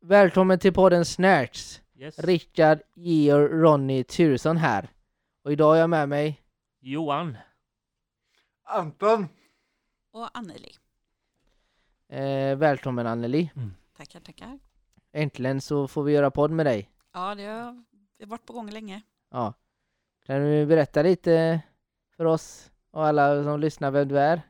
Välkommen 0.00 0.58
till 0.58 0.72
podden 0.72 1.04
Snärts. 1.04 1.80
Yes. 1.96 2.18
Rickard, 2.18 2.78
Georg, 2.94 3.48
Ronny 3.48 4.04
Turesson 4.04 4.56
här. 4.56 4.88
Och 5.44 5.52
idag 5.52 5.68
har 5.68 5.76
jag 5.76 5.90
med 5.90 6.08
mig 6.08 6.40
Johan. 6.80 7.36
Anton. 8.64 9.28
Och 10.12 10.28
Anneli. 10.38 10.70
eh, 12.08 12.56
Välkommen 12.56 13.06
Anneli. 13.06 13.50
Tackar, 13.96 14.20
tackar. 14.20 14.58
Äntligen 15.12 15.60
så 15.60 15.88
får 15.88 16.02
vi 16.02 16.12
göra 16.12 16.30
podd 16.30 16.50
med 16.50 16.66
dig. 16.66 16.90
Ja, 17.14 17.34
det 17.34 17.44
har 17.44 17.84
det 18.18 18.24
har 18.24 18.30
varit 18.30 18.46
på 18.46 18.52
gång 18.52 18.70
länge. 18.70 19.02
Ja. 19.30 19.54
Kan 20.26 20.40
du 20.40 20.66
berätta 20.66 21.02
lite 21.02 21.60
för 22.16 22.24
oss 22.24 22.70
och 22.90 23.06
alla 23.06 23.44
som 23.44 23.60
lyssnar 23.60 23.90
vem 23.90 24.08
du 24.08 24.18
är? 24.18 24.42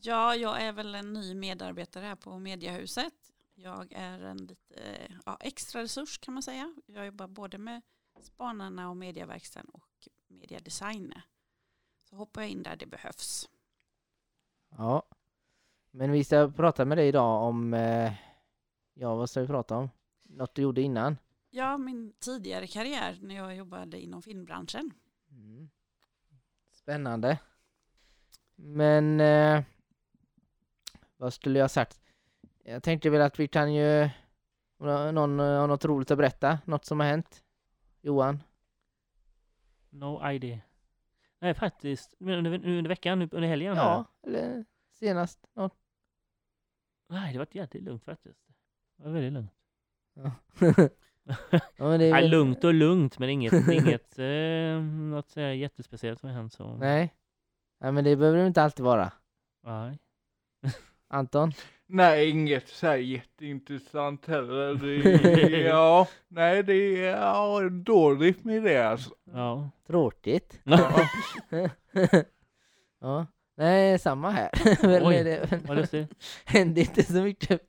Ja, 0.00 0.36
jag 0.36 0.62
är 0.62 0.72
väl 0.72 0.94
en 0.94 1.12
ny 1.12 1.34
medarbetare 1.34 2.04
här 2.04 2.16
på 2.16 2.38
Mediahuset. 2.38 3.14
Jag 3.54 3.92
är 3.92 4.20
en 4.20 4.36
lite 4.36 5.08
ja, 5.26 5.36
extra 5.40 5.82
resurs 5.82 6.18
kan 6.18 6.34
man 6.34 6.42
säga. 6.42 6.74
Jag 6.86 7.06
jobbar 7.06 7.28
både 7.28 7.58
med 7.58 7.82
Spanarna 8.20 8.90
och 8.90 8.96
Mediaverkstaden 8.96 9.70
och 9.72 10.08
Mediadesign. 10.28 11.14
Så 12.04 12.16
hoppar 12.16 12.42
jag 12.42 12.50
in 12.50 12.62
där 12.62 12.76
det 12.76 12.86
behövs. 12.86 13.48
Ja. 14.68 15.02
Men 15.90 16.12
vi 16.12 16.24
ska 16.24 16.52
prata 16.56 16.84
med 16.84 16.98
dig 16.98 17.08
idag 17.08 17.42
om, 17.42 17.74
eh, 17.74 18.12
ja 18.94 19.14
vad 19.14 19.30
ska 19.30 19.40
vi 19.40 19.46
prata 19.46 19.76
om? 19.76 19.90
Något 20.22 20.54
du 20.54 20.62
gjorde 20.62 20.80
innan? 20.80 21.16
Ja, 21.50 21.78
min 21.78 22.12
tidigare 22.12 22.66
karriär 22.66 23.18
när 23.22 23.34
jag 23.34 23.56
jobbade 23.56 24.00
inom 24.00 24.22
filmbranschen. 24.22 24.90
Mm. 25.30 25.70
Spännande. 26.72 27.38
Men 28.54 29.20
eh, 29.20 29.62
vad 31.18 31.34
skulle 31.34 31.58
jag 31.58 31.70
sagt? 31.70 32.00
Jag 32.64 32.82
tänkte 32.82 33.10
väl 33.10 33.20
att 33.20 33.40
vi 33.40 33.48
kan 33.48 33.74
ju 33.74 34.08
någon 34.78 35.38
har 35.38 35.66
något 35.66 35.84
roligt 35.84 36.10
att 36.10 36.18
berätta, 36.18 36.58
något 36.64 36.84
som 36.84 37.00
har 37.00 37.06
hänt. 37.06 37.44
Johan? 38.00 38.42
No 39.90 40.30
idea. 40.30 40.60
Nej 41.38 41.54
faktiskt, 41.54 42.14
under, 42.20 42.54
under 42.54 42.88
veckan, 42.88 43.22
under 43.22 43.48
helgen 43.48 43.76
här. 43.76 43.82
Ja, 43.84 44.04
eller 44.26 44.64
senast 44.92 45.46
något. 45.54 45.74
Nej 47.08 47.32
det 47.32 47.38
var 47.38 47.46
jävligt 47.50 47.82
lugnt 47.82 48.04
faktiskt. 48.04 48.40
Det 48.96 49.04
var 49.04 49.10
väldigt 49.10 49.32
lugnt. 49.32 49.52
Ja. 50.14 50.32
ja, 51.76 51.88
väl- 51.88 52.30
lugnt 52.30 52.64
och 52.64 52.74
lugnt 52.74 53.18
men 53.18 53.30
inget, 53.30 53.68
inget 53.68 54.18
eh, 54.18 54.82
något 54.82 55.28
så 55.28 55.40
här 55.40 55.48
jättespeciellt 55.48 56.20
som 56.20 56.28
har 56.28 56.36
hänt 56.36 56.52
så. 56.52 56.76
Nej. 56.76 57.14
Nej 57.78 57.92
men 57.92 58.04
det 58.04 58.16
behöver 58.16 58.38
det 58.38 58.46
inte 58.46 58.62
alltid 58.62 58.84
vara. 58.84 59.12
Nej. 59.62 59.98
Anton? 61.08 61.52
Nej, 61.86 62.30
inget 62.30 62.68
så 62.68 62.86
här 62.86 62.96
jätteintressant 62.96 64.26
heller. 64.26 64.74
Det, 64.74 65.48
ja, 65.68 66.08
nej 66.28 66.62
det 66.62 67.06
är 67.06 67.16
ja, 67.16 67.68
dåligt 67.68 68.44
med 68.44 68.62
det 68.62 68.88
alltså. 68.88 69.10
Ja. 69.32 69.70
Tråkigt. 69.86 70.60
ja. 73.00 73.26
Nej, 73.56 73.98
samma 73.98 74.30
här. 74.30 74.50
Oj, 75.06 75.40
Vad 75.66 75.76
lustigt. 75.76 76.10
Händer 76.44 76.82
inte 76.82 77.02
så 77.02 77.22
mycket. 77.22 77.62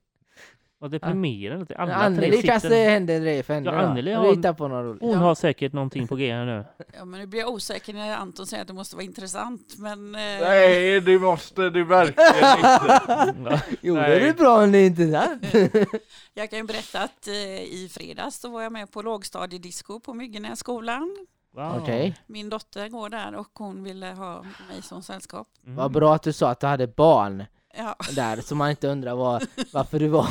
Vad 0.81 0.91
deprimerande. 0.91 1.75
Alla 1.77 1.93
tre 1.93 2.01
Anneli 2.05 2.41
kanske 2.41 2.69
sitter... 2.69 2.89
händer 2.89 3.21
det 3.21 3.43
för 3.43 3.53
henne 3.53 3.69
Ja. 3.71 3.77
Anneli 3.77 4.13
har- 4.13 4.53
på 4.53 4.67
något 4.67 4.85
roligt. 4.85 5.01
Hon 5.01 5.17
har 5.17 5.35
säkert 5.35 5.73
någonting 5.73 6.07
på 6.07 6.15
g 6.15 6.31
här 6.31 6.45
nu. 6.45 6.65
Ja, 6.97 7.05
men 7.05 7.19
nu 7.19 7.25
blir 7.27 7.39
jag 7.39 7.49
osäker 7.49 7.93
när 7.93 8.15
Anton 8.15 8.47
säger 8.47 8.61
att 8.61 8.67
det 8.67 8.73
måste 8.73 8.95
vara 8.95 9.03
intressant. 9.05 9.75
Men 9.77 10.15
eh, 10.15 10.21
Nej, 10.21 11.01
det 11.01 11.19
måste 11.19 11.69
det 11.69 11.83
verkligen 11.83 12.57
inte. 12.57 13.49
Ja. 13.51 13.59
Jo, 13.81 13.95
det 13.95 14.01
Nej. 14.01 14.17
är 14.21 14.25
väl 14.25 14.35
bra 14.35 14.63
om 14.63 14.71
det 14.71 14.77
är 14.77 14.85
intressant. 14.87 15.43
jag 16.33 16.49
kan 16.49 16.59
ju 16.59 16.65
berätta 16.65 17.01
att 17.03 17.27
eh, 17.27 17.33
i 17.63 17.89
fredags 17.91 18.41
då 18.41 18.49
var 18.49 18.61
jag 18.61 18.71
med 18.71 18.91
på 18.91 19.01
lågstadiedisco 19.01 19.99
på 19.99 20.13
Myggenässkolan. 20.13 21.17
Wow. 21.55 21.79
Okej. 21.81 22.15
Min 22.27 22.49
dotter 22.49 22.89
går 22.89 23.09
där 23.09 23.35
och 23.35 23.49
hon 23.53 23.83
ville 23.83 24.05
ha 24.07 24.41
mig 24.41 24.81
som 24.81 25.01
sällskap. 25.03 25.47
Mm. 25.65 25.75
Vad 25.75 25.91
bra 25.91 26.15
att 26.15 26.23
du 26.23 26.33
sa 26.33 26.49
att 26.49 26.59
du 26.59 26.67
hade 26.67 26.87
barn 26.87 27.43
Ja, 27.73 27.95
där, 28.15 28.41
så 28.41 28.55
man 28.55 28.69
inte 28.69 28.87
undrar 28.87 29.15
var, 29.15 29.43
varför 29.73 29.99
du 29.99 30.07
var 30.07 30.25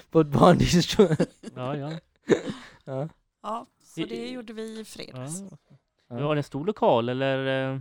på 0.10 0.20
ett 0.20 0.26
barndisco. 0.26 1.02
Ja, 1.54 1.76
ja. 1.76 1.90
ja. 2.84 3.08
ja 3.42 3.66
så 3.82 4.00
det 4.00 4.28
gjorde 4.30 4.52
vi 4.52 4.80
i 4.80 4.84
fredags. 4.84 5.40
ja. 6.08 6.16
Var 6.16 6.34
det 6.34 6.38
en 6.38 6.42
stor 6.44 6.64
lokal 6.64 7.08
eller 7.08 7.72
eh, 7.72 7.80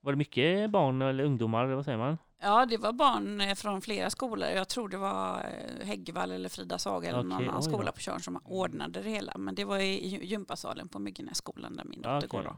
var 0.00 0.12
det 0.12 0.16
mycket 0.18 0.70
barn 0.70 1.02
eller 1.02 1.24
ungdomar? 1.24 1.64
Eller 1.64 1.74
vad 1.74 1.84
säger 1.84 1.98
man? 1.98 2.18
Ja, 2.42 2.66
det 2.66 2.76
var 2.76 2.92
barn 2.92 3.40
eh, 3.40 3.54
från 3.54 3.80
flera 3.80 4.10
skolor. 4.10 4.48
Jag 4.48 4.68
tror 4.68 4.88
det 4.88 4.96
var 4.96 5.38
eh, 5.38 5.86
Häggvall 5.86 6.30
eller 6.30 6.48
Frida 6.48 6.78
Saga 6.78 7.08
eller 7.08 7.22
någon 7.22 7.32
Okej, 7.32 7.48
annan 7.48 7.62
skola 7.62 7.92
på 7.92 8.00
Tjörn 8.00 8.20
som 8.20 8.40
ordnade 8.44 9.02
det 9.02 9.10
hela. 9.10 9.32
Men 9.38 9.54
det 9.54 9.64
var 9.64 9.78
i 9.78 10.00
gy- 10.00 10.22
gympasalen 10.24 10.88
på 10.88 10.98
Myggenässkolan 10.98 11.76
där 11.76 11.84
min 11.84 12.02
dotter 12.02 12.16
okej. 12.16 12.28
går 12.28 12.42
då. 12.42 12.56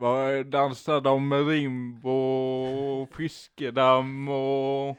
Vad 0.00 0.46
dansade 0.46 1.00
de 1.00 1.28
med 1.28 1.46
rimbo, 1.48 3.06
fiskedamm 3.16 4.28
och... 4.28 4.96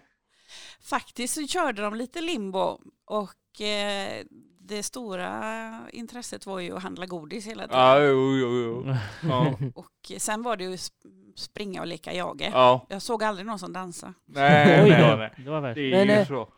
Faktiskt 0.90 1.34
så 1.34 1.48
körde 1.48 1.82
de 1.82 1.96
lite 1.96 2.22
limbo 2.22 2.80
och 3.06 3.62
eh, 3.62 4.24
det 4.60 4.84
stora 4.84 5.72
intresset 5.94 6.46
var 6.46 6.60
ju 6.60 6.76
att 6.78 6.84
handla 6.84 7.06
godis 7.06 7.48
hela 7.48 7.64
tiden. 7.64 7.80
Ja, 7.80 8.00
jo, 8.00 8.38
jo, 8.38 8.50
jo. 8.86 8.96
Ja, 9.30 9.54
Och 9.76 10.12
sen 10.18 10.42
var 10.44 10.58
det 10.58 10.64
ju 10.64 10.76
sp- 10.76 10.92
springa 11.36 11.82
och 11.82 11.88
leka 11.88 12.14
jage. 12.14 12.50
ja. 12.54 12.86
Jag 12.90 13.02
såg 13.02 13.24
aldrig 13.24 13.46
någon 13.48 13.60
som 13.60 13.74
dansade. 13.74 14.14
Nej, 14.26 14.90
nej, 14.90 15.34
det 15.38 15.50
var 15.50 15.62
värst. 15.62 15.76
Det 15.76 15.82
är 15.94 16.06
Men, 16.06 16.16
ju 16.16 16.22
eh, 16.22 16.28
så. 16.28 16.50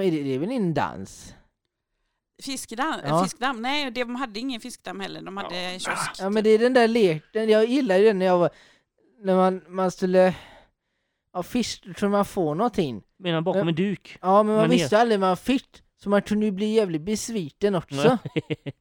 Är 0.00 0.10
det, 0.10 0.22
det 0.22 0.34
är 0.34 0.38
väl 0.38 0.50
en 0.50 0.74
dans? 0.74 1.34
Fiskdamm, 2.42 3.00
Ja. 3.04 3.22
fiskdamm, 3.24 3.62
nej 3.62 3.90
de 3.90 4.14
hade 4.14 4.40
ingen 4.40 4.60
fiskdamm 4.60 5.00
heller, 5.00 5.22
de 5.22 5.36
hade 5.36 5.62
Ja. 5.62 5.70
kiosk. 5.78 6.10
Ja 6.20 6.30
men 6.30 6.44
det 6.44 6.50
är 6.50 6.58
den 6.58 6.74
där 6.74 6.88
leken, 6.88 7.48
jag 7.48 7.64
gillar 7.64 7.96
ju 7.96 8.04
den 8.04 8.18
när 8.18 8.26
jag 8.26 8.38
var, 8.38 8.50
när 9.22 9.36
man, 9.36 9.62
man 9.68 9.90
skulle, 9.90 10.34
ja 11.32 11.42
fisk, 11.42 11.96
tror 11.96 12.08
man 12.10 12.24
får 12.24 12.54
någonting. 12.54 13.02
Menar 13.18 13.40
bakom 13.40 13.68
en 13.68 13.74
duk? 13.74 14.18
Ja 14.22 14.42
men 14.42 14.54
man 14.54 14.62
Men 14.62 14.70
visste 14.70 14.98
aldrig 14.98 15.20
vad 15.20 15.28
man 15.28 15.36
fick, 15.36 15.82
så 16.02 16.08
man 16.10 16.22
kunde 16.22 16.46
ju 16.46 16.52
bli 16.52 16.66
jävligt 16.74 17.02
besviken 17.02 17.74
också. 17.74 18.18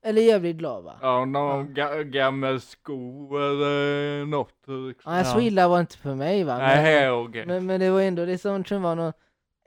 Eller 0.04 0.22
jävligt 0.22 0.56
glad 0.56 0.84
va? 0.84 1.00
Ja, 1.02 1.26
någon 1.26 1.74
ga 1.74 2.04
gammal 2.04 2.62
sko 2.62 3.38
eller 3.38 4.26
något. 4.26 4.54
Liksom. 4.88 5.14
Ja, 5.14 5.24
så 5.24 5.40
Ja. 5.40 5.42
illa 5.42 5.68
var 5.68 5.78
det 5.78 5.82
inte 5.82 5.98
för 5.98 6.16
mig 6.16 6.44
va? 6.44 6.58
Nej, 6.58 6.76
Men, 6.76 6.86
här 6.86 7.12
okej. 7.12 7.46
men, 7.46 7.66
men 7.66 7.80
det 7.80 7.90
var 7.90 8.02
ändå 8.02 8.26
det 8.26 8.38
som 8.38 8.64
kunde 8.64 8.84
vara 8.84 8.96
någon 8.96 9.14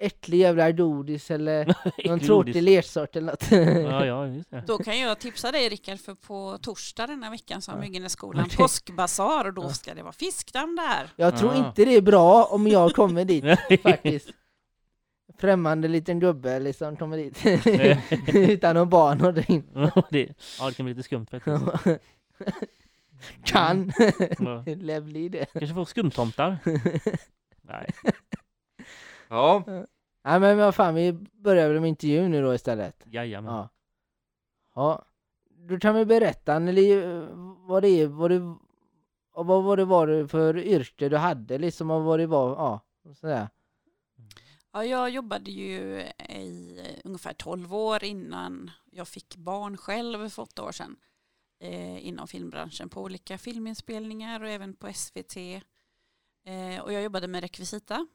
äcklig 0.01 0.39
jävla 0.39 0.73
godis 0.73 1.31
eller 1.31 1.75
någon 2.09 2.21
tråkig 2.21 2.63
lersort 2.63 3.17
eller 3.17 3.27
något. 3.33 3.51
Ja, 3.93 4.07
ja, 4.07 4.27
just 4.27 4.51
det. 4.51 4.65
Då 4.67 4.79
kan 4.79 4.99
jag 5.01 5.19
tipsa 5.19 5.53
dig 5.53 5.69
Rickard 5.69 6.01
för 6.01 6.15
på 6.15 6.59
torsdag 6.63 7.07
denna 7.07 7.31
veckan 7.31 7.63
så 7.63 7.71
har. 7.73 7.79
Myggenässkolan 7.81 8.45
Okej. 8.45 8.57
påskbasar 8.57 9.45
och 9.45 9.55
då 9.55 9.63
Ja. 9.63 9.69
ska 9.73 9.95
det 9.95 10.03
vara 10.03 10.13
fiskdamm 10.13 10.77
där. 10.77 11.09
Jag 11.17 11.39
tror 11.39 11.53
Ja. 11.55 11.67
inte 11.67 11.85
det 11.85 11.95
är 11.97 12.01
bra 12.03 12.45
om 12.45 12.67
jag 12.69 12.93
kommer 12.95 13.25
dit 13.25 13.45
faktiskt. 13.83 14.29
Främmande 15.39 15.89
liten 15.89 16.21
gubbe 16.21 16.61
liksom 16.61 16.97
kommer 16.97 17.17
dit 17.17 17.39
utan 18.35 18.75
någon 18.77 18.89
barn 18.89 19.21
och 19.25 19.51
in. 19.51 19.65
Ja, 19.75 20.03
det, 20.11 20.29
ja, 20.61 20.67
det 20.69 20.75
kan 20.75 20.87
bli 20.87 20.95
lite 20.95 21.03
skumt 21.03 21.27
faktiskt. 21.31 22.01
kan 23.45 23.93
bli 25.03 25.29
det. 25.29 25.47
Kanske 25.53 25.75
får 25.75 25.85
skumtomtar? 25.85 26.59
Nej. 27.63 27.91
Ja, 29.29 29.65
Nej 30.25 30.41
men 30.41 30.59
vad 30.59 30.75
fan, 30.75 30.95
vi 30.95 31.13
börjar 31.33 31.69
väl 31.69 31.81
med 31.81 31.89
intervjun 31.89 32.31
nu 32.31 32.43
då 32.43 32.55
istället. 32.55 33.05
Jajamän. 33.07 33.55
Ja. 33.55 33.69
Ja. 34.75 35.05
Du 35.51 35.81
kan 35.81 35.95
väl 35.95 36.07
berätta 36.07 36.55
Anneli, 36.55 37.03
vad 37.67 37.83
det 37.83 37.89
är, 37.89 38.07
vad 38.07 38.31
det, 38.31 38.41
och 39.33 39.47
vad 39.47 39.65
var 39.65 39.77
det 39.77 39.85
var 39.85 40.27
för 40.27 40.59
yrke 40.59 41.09
du 41.09 41.17
hade 41.17 41.59
liksom 41.59 41.91
och 41.91 42.05
vad 42.05 42.19
det 42.19 42.27
var, 42.27 42.51
ja, 42.51 42.81
sådär. 43.15 43.49
Ja, 44.73 44.85
jag 44.85 45.11
jobbade 45.11 45.51
ju 45.51 46.03
i 46.29 46.79
eh, 46.79 47.01
ungefär 47.05 47.33
12 47.33 47.75
år 47.75 48.05
innan 48.05 48.71
jag 48.91 49.09
fick 49.09 49.37
barn 49.37 49.77
själv 49.77 50.29
för 50.29 50.43
åtta 50.43 50.65
år 50.65 50.73
sedan. 50.73 50.97
Eh, 51.61 52.07
inom 52.07 52.29
filmbranschen 52.29 52.89
på 52.89 53.03
olika 53.03 53.39
filminspelningar 53.39 54.43
och 54.43 54.49
även 54.49 54.75
på 54.75 54.93
SVT. 54.93 55.37
Eh, 56.45 56.81
och 56.83 56.93
jag 56.93 57.03
jobbade 57.03 57.29
med 57.29 57.41
rekvisita. 57.41 58.07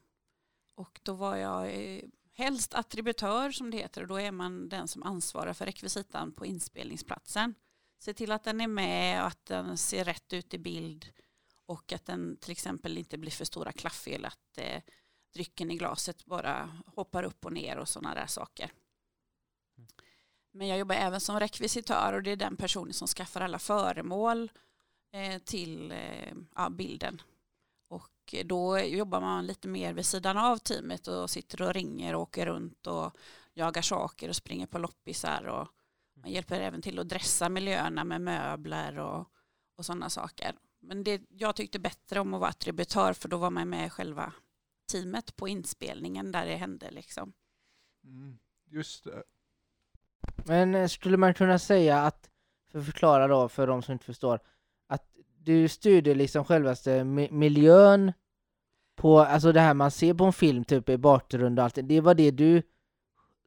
Och 0.75 0.99
då 1.03 1.13
var 1.13 1.35
jag 1.35 1.75
eh, 1.75 2.01
helst 2.33 2.73
attributör 2.73 3.51
som 3.51 3.71
det 3.71 3.77
heter 3.77 4.01
och 4.01 4.07
då 4.07 4.19
är 4.19 4.31
man 4.31 4.69
den 4.69 4.87
som 4.87 5.03
ansvarar 5.03 5.53
för 5.53 5.65
rekvisitan 5.65 6.31
på 6.31 6.45
inspelningsplatsen. 6.45 7.55
Se 7.99 8.13
till 8.13 8.31
att 8.31 8.43
den 8.43 8.61
är 8.61 8.67
med 8.67 9.21
och 9.21 9.27
att 9.27 9.45
den 9.45 9.77
ser 9.77 10.05
rätt 10.05 10.33
ut 10.33 10.53
i 10.53 10.57
bild 10.57 11.05
och 11.65 11.93
att 11.93 12.05
den 12.05 12.37
till 12.37 12.51
exempel 12.51 12.97
inte 12.97 13.17
blir 13.17 13.31
för 13.31 13.45
stora 13.45 13.71
klafffel, 13.71 14.25
att 14.25 14.57
eh, 14.57 14.81
drycken 15.33 15.71
i 15.71 15.77
glaset 15.77 16.25
bara 16.25 16.81
hoppar 16.95 17.23
upp 17.23 17.45
och 17.45 17.53
ner 17.53 17.77
och 17.77 17.89
sådana 17.89 18.15
där 18.15 18.27
saker. 18.27 18.71
Men 20.51 20.67
jag 20.67 20.77
jobbar 20.77 20.95
även 20.95 21.19
som 21.21 21.39
rekvisitör 21.39 22.13
och 22.13 22.23
det 22.23 22.31
är 22.31 22.35
den 22.35 22.57
personen 22.57 22.93
som 22.93 23.07
skaffar 23.07 23.41
alla 23.41 23.59
föremål 23.59 24.51
eh, 25.11 25.39
till 25.39 25.91
eh, 25.91 26.33
ja, 26.55 26.69
bilden. 26.69 27.21
Och 28.23 28.45
då 28.45 28.79
jobbar 28.79 29.21
man 29.21 29.45
lite 29.45 29.67
mer 29.67 29.93
vid 29.93 30.05
sidan 30.05 30.37
av 30.37 30.57
teamet 30.57 31.07
och 31.07 31.29
sitter 31.29 31.61
och 31.61 31.73
ringer 31.73 32.15
och 32.15 32.21
åker 32.21 32.45
runt 32.45 32.87
och 32.87 33.17
jagar 33.53 33.81
saker 33.81 34.29
och 34.29 34.35
springer 34.35 34.67
på 34.67 34.77
loppisar. 34.77 35.43
Och 35.43 35.67
man 36.13 36.31
hjälper 36.31 36.59
även 36.59 36.81
till 36.81 36.99
att 36.99 37.09
dressa 37.09 37.49
miljöerna 37.49 38.03
med 38.03 38.21
möbler 38.21 38.99
och, 38.99 39.27
och 39.77 39.85
sådana 39.85 40.09
saker. 40.09 40.55
Men 40.79 41.03
det, 41.03 41.21
jag 41.29 41.55
tyckte 41.55 41.79
bättre 41.79 42.19
om 42.19 42.33
att 42.33 42.39
vara 42.39 42.49
attributör 42.49 43.13
för 43.13 43.29
då 43.29 43.37
var 43.37 43.49
man 43.49 43.69
med 43.69 43.93
själva 43.93 44.33
teamet 44.91 45.35
på 45.35 45.47
inspelningen 45.47 46.31
där 46.31 46.45
det 46.45 46.55
hände. 46.55 46.91
Liksom. 46.91 47.33
Mm, 48.03 48.37
just 48.65 49.03
det. 49.03 49.23
Men 50.45 50.75
eh, 50.75 50.87
skulle 50.87 51.17
man 51.17 51.33
kunna 51.33 51.59
säga 51.59 52.01
att, 52.01 52.29
för 52.71 52.79
att 52.79 52.85
förklara 52.85 53.27
då 53.27 53.49
för 53.49 53.67
de 53.67 53.83
som 53.83 53.91
inte 53.91 54.05
förstår, 54.05 54.39
att 54.87 55.13
du 55.45 55.67
styrde 55.67 56.15
liksom 56.15 56.45
självaste 56.45 57.03
miljön 57.31 58.13
på, 58.95 59.19
alltså 59.19 59.51
det 59.51 59.59
här 59.59 59.73
man 59.73 59.91
ser 59.91 60.13
på 60.13 60.25
en 60.25 60.33
film 60.33 60.65
typ 60.65 60.89
i 60.89 60.97
bakgrund 60.97 61.59
och 61.59 61.65
allt, 61.65 61.77
det 61.83 62.01
var 62.01 62.13
det 62.13 62.31
du 62.31 62.61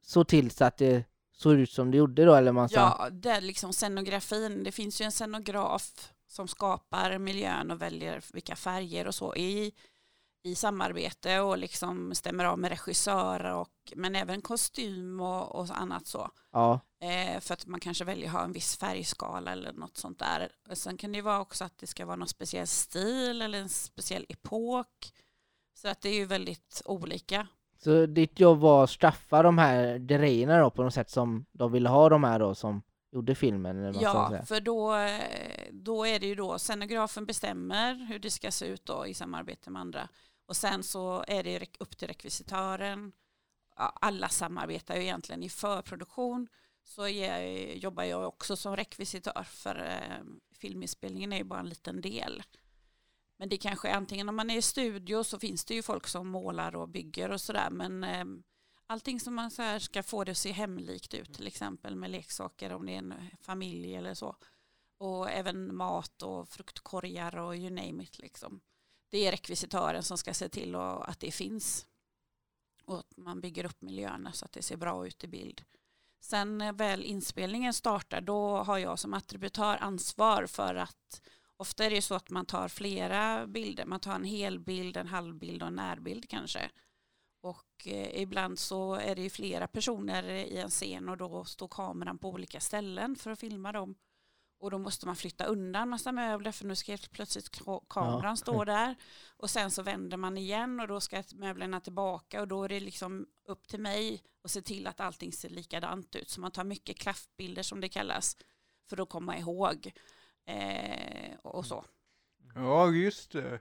såg 0.01 0.27
till 0.27 0.51
så 0.51 0.65
att 0.65 0.77
det 0.77 1.05
såg 1.31 1.53
ut 1.53 1.71
som 1.71 1.91
det 1.91 1.97
gjorde 1.97 2.25
då 2.25 2.35
eller 2.35 2.51
man 2.51 2.69
sa? 2.69 2.75
Ja, 2.75 3.09
det 3.09 3.29
är 3.29 3.41
liksom 3.41 3.73
scenografin. 3.73 4.63
Det 4.63 4.71
finns 4.71 5.01
ju 5.01 5.05
en 5.05 5.11
scenograf 5.11 6.11
som 6.27 6.47
skapar 6.47 7.17
miljön 7.17 7.71
och 7.71 7.81
väljer 7.81 8.23
vilka 8.33 8.55
färger 8.55 9.07
och 9.07 9.15
så 9.15 9.35
i, 9.35 9.73
i 10.43 10.55
samarbete 10.55 11.39
och 11.39 11.57
liksom 11.57 12.15
stämmer 12.15 12.45
av 12.45 12.59
med 12.59 12.69
regissörer 12.69 13.53
och 13.53 13.69
men 13.95 14.15
även 14.15 14.41
kostym 14.41 15.19
och, 15.19 15.55
och 15.55 15.67
annat 15.69 16.07
så. 16.07 16.29
Ja, 16.51 16.79
Eh, 16.99 17.39
för 17.39 17.53
att 17.53 17.65
man 17.65 17.79
kanske 17.79 18.05
väljer 18.05 18.27
att 18.27 18.33
ha 18.33 18.43
en 18.43 18.51
viss 18.51 18.77
färgskala 18.77 19.51
eller 19.51 19.73
något 19.73 19.97
sånt 19.97 20.19
där. 20.19 20.49
Sen 20.73 20.97
kan 20.97 21.11
det 21.11 21.15
ju 21.15 21.21
vara 21.21 21.39
också 21.39 21.63
att 21.63 21.77
det 21.77 21.87
ska 21.87 22.05
vara 22.05 22.15
någon 22.15 22.27
speciell 22.27 22.67
stil 22.67 23.41
eller 23.41 23.59
en 23.59 23.69
speciell 23.69 24.25
epok. 24.29 25.11
Så 25.73 25.87
att 25.87 26.01
det 26.01 26.09
är 26.09 26.13
ju 26.13 26.25
väldigt 26.25 26.81
olika. 26.85 27.47
så 27.83 28.05
ditt 28.05 28.39
jobb 28.39 28.59
var 28.59 28.83
att 28.83 28.89
straffa 28.89 29.43
de 29.43 29.57
här 29.57 29.97
grejerna 29.97 30.59
då 30.59 30.69
på 30.69 30.83
något 30.83 30.93
sätt 30.93 31.09
som 31.09 31.45
de 31.51 31.71
ville 31.71 31.89
ha 31.89 32.09
de 32.09 32.23
här 32.23 32.39
då 32.39 32.55
som 32.55 32.81
gjorde 33.11 33.35
filmen 33.35 33.77
eller 33.77 33.93
vad 33.93 34.03
Ja, 34.03 34.45
för 34.45 34.61
då, 34.61 34.95
då 35.71 36.05
är 36.05 36.19
det 36.19 36.27
ju 36.27 36.35
då 36.35 36.59
scenografen 36.59 37.25
bestämmer 37.25 37.95
hur 37.95 38.19
det 38.19 38.31
ska 38.31 38.51
se 38.51 38.65
ut 38.65 38.85
då 38.85 39.07
i 39.07 39.13
samarbete 39.13 39.69
med 39.69 39.81
andra. 39.81 40.09
Och 40.45 40.55
sen 40.55 40.83
så 40.83 41.23
är 41.27 41.43
det 41.43 41.67
upp 41.79 41.97
till 41.97 42.07
rekvisitören. 42.07 43.11
Alla 43.75 44.29
samarbetar 44.29 44.95
ju 44.95 45.01
egentligen 45.01 45.43
i 45.43 45.49
förproduktion. 45.49 46.47
Så 46.83 47.07
jag, 47.07 47.75
jobbar 47.77 48.03
jag 48.03 48.27
också 48.27 48.55
som 48.55 48.75
rekvisitör 48.75 49.43
för 49.43 49.75
eh, 49.75 50.25
filminspelningen 50.57 51.33
är 51.33 51.37
ju 51.37 51.43
bara 51.43 51.59
en 51.59 51.69
liten 51.69 52.01
del. 52.01 52.43
Men 53.37 53.49
det 53.49 53.57
kanske 53.57 53.89
är 53.89 53.93
antingen 53.93 54.29
om 54.29 54.35
man 54.35 54.49
är 54.49 54.57
i 54.57 54.61
studio 54.61 55.23
så 55.23 55.39
finns 55.39 55.65
det 55.65 55.73
ju 55.73 55.81
folk 55.81 56.07
som 56.07 56.27
målar 56.27 56.75
och 56.75 56.89
bygger 56.89 57.31
och 57.31 57.41
sådär. 57.41 57.69
Men 57.71 58.03
eh, 58.03 58.25
allting 58.87 59.19
som 59.19 59.35
man 59.35 59.51
så 59.51 59.61
här 59.61 59.79
ska 59.79 60.03
få 60.03 60.23
det 60.23 60.31
att 60.31 60.37
se 60.37 60.51
hemlikt 60.51 61.13
ut 61.13 61.33
till 61.33 61.47
exempel 61.47 61.95
med 61.95 62.09
leksaker 62.09 62.73
om 62.73 62.85
det 62.85 62.93
är 62.93 62.97
en 62.97 63.13
familj 63.41 63.95
eller 63.95 64.13
så. 64.13 64.35
Och 64.97 65.29
även 65.29 65.75
mat 65.75 66.21
och 66.21 66.49
fruktkorgar 66.49 67.37
och 67.37 67.55
you 67.55 67.69
name 67.69 68.03
it 68.03 68.19
liksom. 68.19 68.61
Det 69.09 69.17
är 69.17 69.31
rekvisitören 69.31 70.03
som 70.03 70.17
ska 70.17 70.33
se 70.33 70.49
till 70.49 70.75
att 70.75 71.19
det 71.19 71.31
finns. 71.31 71.87
Och 72.85 72.99
att 72.99 73.17
man 73.17 73.41
bygger 73.41 73.65
upp 73.65 73.81
miljöerna 73.81 74.31
så 74.31 74.45
att 74.45 74.51
det 74.51 74.61
ser 74.61 74.77
bra 74.77 75.07
ut 75.07 75.23
i 75.23 75.27
bild. 75.27 75.63
Sen 76.19 76.57
när 76.57 76.73
väl 76.73 77.05
inspelningen 77.05 77.73
startar 77.73 78.21
då 78.21 78.57
har 78.57 78.77
jag 78.77 78.99
som 78.99 79.13
attributör 79.13 79.77
ansvar 79.77 80.45
för 80.45 80.75
att 80.75 81.21
ofta 81.57 81.85
är 81.85 81.89
det 81.89 82.01
så 82.01 82.15
att 82.15 82.29
man 82.29 82.45
tar 82.45 82.67
flera 82.67 83.47
bilder. 83.47 83.85
Man 83.85 83.99
tar 83.99 84.15
en 84.15 84.23
helbild, 84.23 84.97
en 84.97 85.07
halvbild 85.07 85.61
och 85.61 85.67
en 85.67 85.75
närbild 85.75 86.29
kanske. 86.29 86.71
Och 87.41 87.87
eh, 87.87 88.21
ibland 88.21 88.59
så 88.59 88.93
är 88.93 89.15
det 89.15 89.21
ju 89.21 89.29
flera 89.29 89.67
personer 89.67 90.23
i 90.23 90.57
en 90.57 90.69
scen 90.69 91.09
och 91.09 91.17
då 91.17 91.45
står 91.45 91.67
kameran 91.67 92.17
på 92.17 92.29
olika 92.29 92.59
ställen 92.59 93.15
för 93.15 93.31
att 93.31 93.39
filma 93.39 93.71
dem. 93.71 93.95
Och 94.59 94.71
då 94.71 94.77
måste 94.77 95.05
man 95.05 95.15
flytta 95.15 95.45
undan 95.45 95.89
massa 95.89 96.11
möbler 96.11 96.51
för 96.51 96.65
nu 96.65 96.75
ska 96.75 96.91
helt 96.91 97.11
plötsligt 97.11 97.51
ka- 97.59 97.85
kameran 97.89 98.37
stå 98.37 98.63
där. 98.65 98.95
Och 99.37 99.49
sen 99.49 99.71
så 99.71 99.83
vänder 99.83 100.17
man 100.17 100.37
igen 100.37 100.79
och 100.79 100.87
då 100.87 100.99
ska 100.99 101.23
möblerna 101.33 101.79
tillbaka 101.79 102.41
och 102.41 102.47
då 102.47 102.63
är 102.63 102.69
det 102.69 102.79
liksom 102.79 103.27
upp 103.47 103.67
till 103.67 103.79
mig 103.79 104.23
att 104.43 104.51
se 104.51 104.61
till 104.61 104.87
att 104.87 104.99
allting 104.99 105.33
ser 105.33 105.49
likadant 105.49 106.15
ut. 106.15 106.29
Så 106.29 106.41
man 106.41 106.51
tar 106.51 106.63
mycket 106.63 106.99
klaffbilder 106.99 107.63
som 107.63 107.81
det 107.81 107.89
kallas 107.89 108.37
för 108.89 109.01
att 109.01 109.09
komma 109.09 109.37
ihåg. 109.37 109.91
Eh, 110.45 111.35
och 111.43 111.65
så. 111.65 111.85
Ja, 112.55 112.89
just 112.89 113.31
det. 113.31 113.59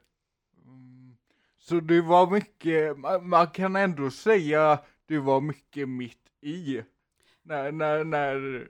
Så 1.68 1.80
det 1.80 2.00
var 2.00 2.30
mycket, 2.30 2.98
man, 2.98 3.28
man 3.28 3.46
kan 3.46 3.76
ändå 3.76 4.10
säga 4.10 4.78
det 5.06 5.18
var 5.18 5.40
mycket 5.40 5.88
mitt 5.88 6.28
i. 6.40 6.82
När, 7.42 7.72
när, 7.72 8.04
när, 8.04 8.68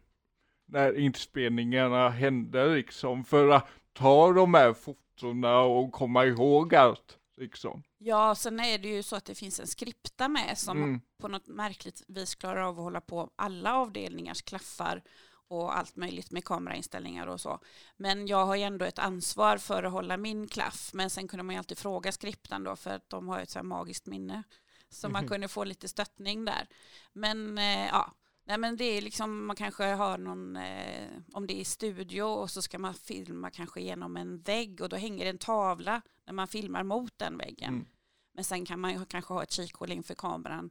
när 0.67 0.99
inspelningarna 0.99 2.09
hände 2.09 2.75
liksom. 2.75 3.25
För 3.25 3.49
att 3.49 3.69
ta 3.93 4.33
de 4.33 4.55
här 4.55 4.73
fotona 4.73 5.59
och 5.61 5.93
komma 5.93 6.25
ihåg 6.25 6.75
allt 6.75 7.19
liksom. 7.37 7.83
Ja, 7.99 8.35
sen 8.35 8.61
är 8.61 8.79
det 8.79 8.89
ju 8.89 9.03
så 9.03 9.17
att 9.17 9.25
det 9.25 9.35
finns 9.35 9.61
en 9.61 9.67
skripta 9.67 10.29
med 10.29 10.59
som 10.59 10.83
Mm. 10.83 11.01
på 11.21 11.29
något 11.29 11.49
märkligt 11.49 12.03
vis 12.09 12.35
klarar 12.35 12.61
av 12.61 12.79
att 12.79 12.85
hålla 12.85 13.01
på 13.01 13.31
alla 13.37 13.75
avdelningars 13.75 14.43
klaffar 14.43 15.03
och 15.49 15.77
allt 15.79 15.97
möjligt 15.97 16.31
med 16.31 16.45
kamerainställningar 16.45 17.27
och 17.27 17.41
så. 17.41 17.59
Men 17.97 18.27
jag 18.27 18.47
har 18.47 18.57
ju 18.57 18.63
ändå 18.63 18.85
ett 18.85 18.99
ansvar 18.99 19.59
för 19.59 19.83
att 19.83 19.93
hålla 19.93 20.17
min 20.17 20.49
klaff. 20.49 20.91
Men 20.95 21.11
sen 21.11 21.29
kunde 21.29 21.43
man 21.43 21.55
ju 21.55 21.59
alltid 21.59 21.79
fråga 21.79 22.13
skriptan 22.13 22.65
då 22.65 22.77
för 22.77 22.91
att 22.91 23.11
de 23.11 23.29
har 23.29 23.37
ju 23.37 23.43
ett 23.43 23.51
så 23.51 23.59
här 23.59 23.65
magiskt 23.65 24.07
minne. 24.07 24.43
Så 24.89 25.09
man 25.09 25.23
Mhm. 25.25 25.29
kunde 25.29 25.49
få 25.49 25.65
lite 25.65 25.89
stöttning 25.89 26.45
där. 26.45 26.69
Men 27.13 27.59
eh, 27.59 27.87
ja, 27.87 28.13
Nej 28.49 28.59
men 28.59 28.77
det 28.77 28.85
är 28.85 29.03
liksom, 29.03 29.47
man 29.47 29.57
kanske 29.57 29.85
har 29.85 30.19
någon, 30.19 30.57
eh, 30.57 31.09
om 31.33 31.47
det 31.47 31.61
är 31.61 31.65
studio 31.65 32.23
och 32.23 32.51
så 32.51 32.63
ska 32.63 32.79
man 32.79 32.95
filma 32.95 33.51
kanske 33.51 33.81
genom 33.81 34.17
en 34.17 34.41
vägg 34.41 34.81
och 34.81 34.89
då 34.89 34.97
hänger 34.97 35.27
en 35.27 35.39
tavla 35.39 36.03
när 36.27 36.33
man 36.33 36.49
filmar 36.49 36.83
mot 36.83 37.19
den 37.19 37.39
väggen. 37.39 37.75
Mm. 37.75 37.87
Men 38.35 38.45
sen 38.45 38.65
kan 38.67 38.81
man 38.81 38.93
ju 38.93 39.05
kanske 39.05 39.35
ha 39.35 39.43
ett 39.43 39.51
kikhål 39.53 39.93
inför 39.93 40.15
kameran 40.15 40.71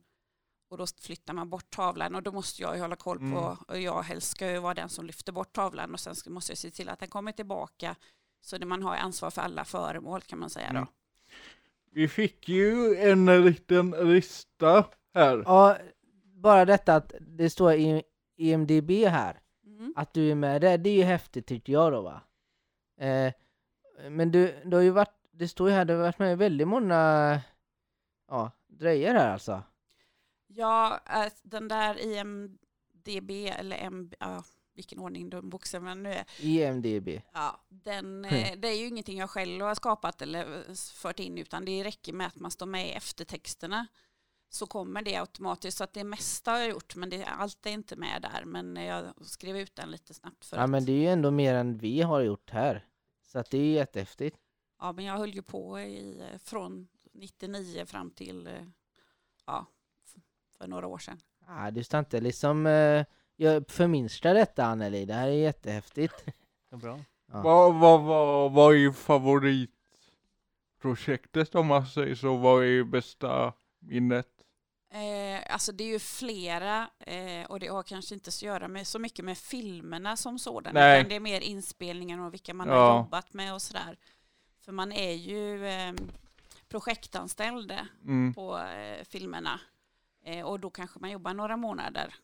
och 0.76 0.88
då 0.88 0.94
flyttar 1.02 1.34
man 1.34 1.50
bort 1.50 1.70
tavlan 1.70 2.16
och 2.16 2.24
då 2.24 2.32
måste 2.32 2.62
jag 2.62 2.76
ju 2.76 2.82
hålla 2.82 2.96
koll 2.96 3.18
på, 3.18 3.24
Mm. 3.26 3.58
och 3.68 3.80
jag 3.80 4.02
helst 4.04 4.30
ska 4.32 4.52
ju 4.52 4.60
vara 4.60 4.74
den 4.74 4.90
som 4.90 5.06
lyfter 5.06 5.32
bort 5.32 5.54
tavlan 5.54 5.94
och 5.94 6.00
sen 6.00 6.16
måste 6.28 6.52
jag 6.52 6.58
se 6.58 6.72
till 6.72 6.90
att 6.90 7.00
den 7.00 7.10
kommer 7.10 7.32
tillbaka 7.32 7.96
så 8.42 8.58
det 8.58 8.66
man 8.66 8.84
har 8.84 8.96
ansvar 8.96 9.30
för 9.32 9.42
alla 9.42 9.66
föremål 9.66 10.22
kan 10.22 10.40
man 10.40 10.50
säga 10.50 10.68
då. 10.72 10.78
Mm. 10.78 10.88
Vi 11.92 12.08
fick 12.08 12.50
ju 12.50 12.96
en 12.96 13.44
liten 13.46 13.90
lista 13.92 14.86
här. 15.14 15.44
Ja, 15.46 15.78
bara 16.24 16.66
detta 16.66 16.96
att 16.96 17.14
det 17.22 17.50
står 17.50 17.74
i 17.74 18.04
IMDB 18.38 18.92
här, 18.92 19.40
Mm. 19.66 19.94
att 19.96 20.14
du 20.14 20.32
är 20.32 20.36
med 20.36 20.62
där, 20.62 20.78
det 20.78 20.90
är 20.90 20.94
ju 20.96 21.04
häftigt 21.04 21.46
tycker 21.48 21.74
jag 21.74 21.92
då 21.92 22.02
va. 22.02 22.22
Eh, 23.00 23.34
men 24.10 24.32
du, 24.32 24.62
du 24.66 24.76
har 24.76 24.84
ju 24.84 24.90
varit, 24.90 25.16
det 25.32 25.48
står 25.48 25.70
ju 25.70 25.76
här, 25.76 25.86
du 25.86 25.94
har 25.94 26.02
varit 26.02 26.20
med 26.20 26.32
i 26.32 26.36
väldigt 26.36 26.68
många, 26.68 27.42
ja, 28.30 28.52
dröjer 28.68 29.14
här 29.14 29.34
alltså. 29.34 29.64
Ja, 30.56 31.00
äh, 31.10 31.32
den 31.44 31.68
där 31.68 32.00
IMDB 32.00 33.32
eller 33.32 33.78
M, 33.78 34.12
ja, 34.20 34.44
vilken 34.74 35.00
ordning 35.00 35.30
de 35.30 35.50
bokstäverna 35.50 35.96
nu 35.96 36.14
är. 36.14 36.26
IMDB. 36.40 37.22
Ja, 37.34 37.62
den, 37.70 38.26
eh, 38.26 38.58
det 38.58 38.68
är 38.68 38.80
ju 38.80 38.88
ingenting 38.88 39.18
jag 39.20 39.30
själv 39.30 39.62
har 39.66 39.76
skapat 39.76 40.22
eller 40.22 40.74
fört 40.94 41.20
in 41.20 41.38
utan 41.38 41.66
det 41.66 41.84
räcker 41.84 42.14
med 42.14 42.28
att 42.28 42.36
man 42.36 42.52
står 42.52 42.66
med 42.66 42.88
i 42.88 42.92
eftertexterna 42.92 43.88
så 44.50 44.68
kommer 44.68 45.02
det 45.02 45.16
automatiskt. 45.16 45.78
Så 45.78 45.84
att 45.84 45.94
det 45.94 46.04
mesta 46.04 46.52
har 46.52 46.60
jag 46.60 46.70
gjort 46.70 46.96
men 46.96 47.10
det, 47.10 47.24
allt 47.26 47.66
är 47.66 47.72
inte 47.72 47.96
med 47.96 48.22
där. 48.22 48.46
Men 48.46 48.76
jag 48.76 49.26
skrev 49.26 49.58
ut 49.58 49.76
den 49.76 49.92
lite 49.92 50.14
snabbt 50.14 50.46
för 50.46 50.58
Ja 50.58 50.64
att 50.64 50.70
men 50.70 50.86
det 50.86 50.92
är 50.92 51.00
ju 51.00 51.08
ändå 51.08 51.32
mer 51.32 51.56
än 51.56 51.78
vi 51.78 52.02
har 52.02 52.22
gjort 52.22 52.50
här. 52.50 52.86
Så 53.24 53.40
att 53.40 53.50
det 53.50 53.58
är 53.58 53.62
ju 53.62 53.72
jättehäftigt. 53.72 54.38
ja, 54.80 54.92
men 54.92 55.06
jag 55.06 55.18
höll 55.18 55.36
ju 55.36 55.42
på 55.42 55.80
i, 55.80 56.20
eh, 56.20 56.38
från 56.38 56.88
99 57.14 57.86
fram 57.86 58.12
till 58.12 58.48
eh, 58.48 58.54
ja, 59.46 59.66
för 60.58 60.68
några 60.68 60.88
år 60.88 60.98
sedan. 60.98 61.20
Ja, 61.48 61.72
du 61.72 61.84
ska 61.84 62.00
inte 62.00 62.22
liksom 62.22 62.66
eh, 62.68 63.06
jag 63.36 63.70
förminska 63.70 64.34
detta 64.34 64.66
Anneli, 64.66 65.06
det 65.06 65.14
här 65.14 65.28
är 65.28 65.32
jättehäftigt. 65.32 66.26
Bra. 66.72 67.00
Ja. 67.32 67.42
Vad, 67.42 67.76
vad, 67.76 68.02
vad, 68.04 68.52
vad 68.52 68.76
är 68.76 68.92
favoritprojektet 68.92 71.56
om 71.56 71.68
man 71.68 71.86
säger 71.86 72.16
så? 72.16 72.36
Vad 72.38 72.64
är 72.66 72.84
bästa 72.84 73.54
minnet? 73.80 74.28
Eh, 74.94 75.54
alltså 75.54 75.72
det 75.72 75.84
är 75.84 75.88
ju 75.88 76.00
flera 76.00 76.90
eh, 77.00 77.46
och 77.50 77.60
det 77.60 77.68
har 77.68 77.84
kanske 77.84 78.14
inte 78.16 78.32
så 78.32 78.46
att 78.46 78.48
göra 78.48 78.68
med 78.68 78.88
så 78.88 79.00
mycket 79.00 79.26
med 79.26 79.38
filmerna 79.38 80.18
som 80.18 80.40
sådana. 80.40 80.80
Nej. 80.80 81.00
Utan 81.00 81.10
det 81.10 81.16
är 81.16 81.20
mer 81.20 81.42
inspelningen 81.42 82.20
och 82.20 82.34
vilka 82.34 82.54
man 82.54 82.68
Ja. 82.68 82.90
har 82.92 82.98
jobbat 82.98 83.34
med 83.34 83.54
och 83.54 83.62
sådär. 83.62 83.98
För 84.62 84.72
man 84.72 84.92
är 84.92 85.12
ju 85.12 85.68
eh, 85.68 85.94
projektanställd 86.68 87.74
Mm. 88.04 88.34
på 88.34 88.58
eh, 88.60 89.04
filmerna 89.04 89.60
eh, 90.26 90.46
och 90.46 90.60
då 90.60 90.70
kanske 90.70 91.00
man 91.00 91.12
jobbar 91.12 91.34
några 91.34 91.58
månader. 91.58 92.16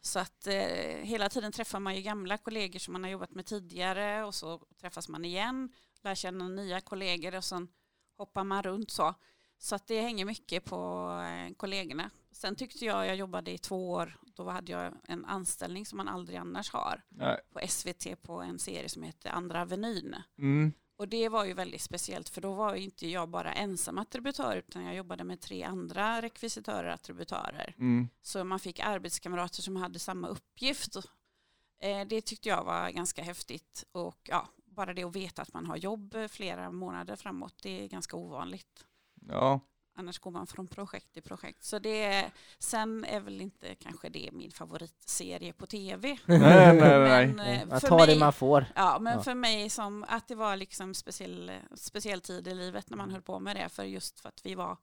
Så 0.00 0.18
att 0.18 0.46
eh, 0.46 1.02
hela 1.02 1.28
tiden 1.28 1.52
träffar 1.52 1.80
man 1.80 1.96
ju 1.96 2.02
gamla 2.02 2.38
kollegor 2.38 2.78
som 2.78 2.92
man 2.92 3.02
har 3.02 3.10
jobbat 3.10 3.30
med 3.30 3.46
tidigare 3.46 4.24
och 4.24 4.34
så 4.34 4.62
träffas 4.80 5.08
man 5.08 5.24
igen, 5.24 5.72
lär 6.02 6.14
känna 6.14 6.48
nya 6.48 6.80
kollegor 6.80 7.34
och 7.34 7.44
sen 7.44 7.68
hoppar 8.16 8.44
man 8.44 8.62
runt 8.62 8.90
så. 8.90 9.14
Så 9.58 9.74
att 9.74 9.86
det 9.86 10.00
hänger 10.00 10.24
mycket 10.24 10.64
på 10.64 11.10
eh, 11.22 11.54
kollegorna. 11.54 12.10
Sen 12.32 12.56
tyckte 12.56 12.84
jag, 12.84 13.06
jag 13.06 13.16
jobbade 13.16 13.50
i 13.50 13.58
två 13.58 13.90
år, 13.90 14.16
då 14.34 14.50
hade 14.50 14.72
jag 14.72 14.94
en 15.04 15.24
anställning 15.24 15.86
som 15.86 15.96
man 15.96 16.08
aldrig 16.08 16.38
annars 16.38 16.70
har 16.70 17.02
Nej. 17.08 17.40
på 17.52 17.60
SVT 17.68 18.22
på 18.22 18.40
en 18.40 18.58
serie 18.58 18.88
som 18.88 19.02
heter 19.02 19.30
Andra 19.30 19.62
Avenyn. 19.62 20.16
Mm. 20.38 20.72
Och 20.98 21.08
det 21.08 21.28
var 21.28 21.44
ju 21.44 21.54
väldigt 21.54 21.82
speciellt 21.82 22.28
för 22.28 22.40
då 22.40 22.52
var 22.54 22.74
inte 22.74 23.06
jag 23.08 23.28
bara 23.28 23.52
ensam 23.52 23.98
attributör 23.98 24.56
utan 24.56 24.84
jag 24.84 24.94
jobbade 24.94 25.24
med 25.24 25.40
tre 25.40 25.62
andra 25.62 26.22
rekvisitörer 26.22 26.88
och 26.88 26.94
attributörer. 26.94 27.74
Mm. 27.78 28.08
Så 28.22 28.44
man 28.44 28.60
fick 28.60 28.80
arbetskamrater 28.80 29.62
som 29.62 29.76
hade 29.76 29.98
samma 29.98 30.28
uppgift. 30.28 30.96
Eh, 31.80 32.06
Det 32.06 32.20
tyckte 32.20 32.48
jag 32.48 32.64
var 32.64 32.90
ganska 32.90 33.22
häftigt. 33.22 33.84
Och 33.92 34.20
ja, 34.22 34.48
bara 34.64 34.94
det 34.94 35.04
att 35.04 35.16
veta 35.16 35.42
att 35.42 35.54
man 35.54 35.66
har 35.66 35.76
jobb 35.76 36.16
flera 36.30 36.70
månader 36.70 37.16
framåt, 37.16 37.54
det 37.62 37.84
är 37.84 37.88
ganska 37.88 38.16
ovanligt. 38.16 38.84
Ja. 39.28 39.60
Annars 39.98 40.18
går 40.18 40.30
man 40.30 40.46
från 40.46 40.68
projekt 40.68 41.12
till 41.12 41.22
projekt. 41.22 41.64
Så 41.64 41.78
det 41.78 42.02
är, 42.04 42.30
sen 42.58 43.04
är 43.04 43.20
väl 43.20 43.40
inte 43.40 43.74
kanske 43.74 44.08
det 44.08 44.28
min 44.32 44.50
favoritserie 44.50 45.52
på 45.52 45.66
tv. 45.66 46.18
Nej, 46.26 46.38
nej, 46.76 46.98
nej. 46.98 47.26
Men, 47.26 47.70
eh, 47.72 47.78
för 47.80 47.88
tar 47.88 47.98
det 47.98 48.06
mig- 48.06 48.18
man 48.18 48.32
får. 48.32 48.66
Ja, 48.76 48.98
men 49.00 49.12
Ja. 49.16 49.22
för 49.22 49.34
mig 49.34 49.70
som 49.70 50.04
att 50.08 50.28
det 50.28 50.34
var 50.34 50.56
liksom 50.56 50.94
speciell, 50.94 51.52
speciell 51.74 52.20
tid 52.20 52.48
i 52.48 52.54
livet 52.54 52.90
när 52.90 52.96
man 52.96 53.10
höll 53.10 53.22
på 53.22 53.38
med 53.40 53.56
det. 53.56 53.68
För 53.68 53.84
just 53.84 54.20
för 54.20 54.28
att 54.28 54.40
vi 54.44 54.54
var, 54.54 54.76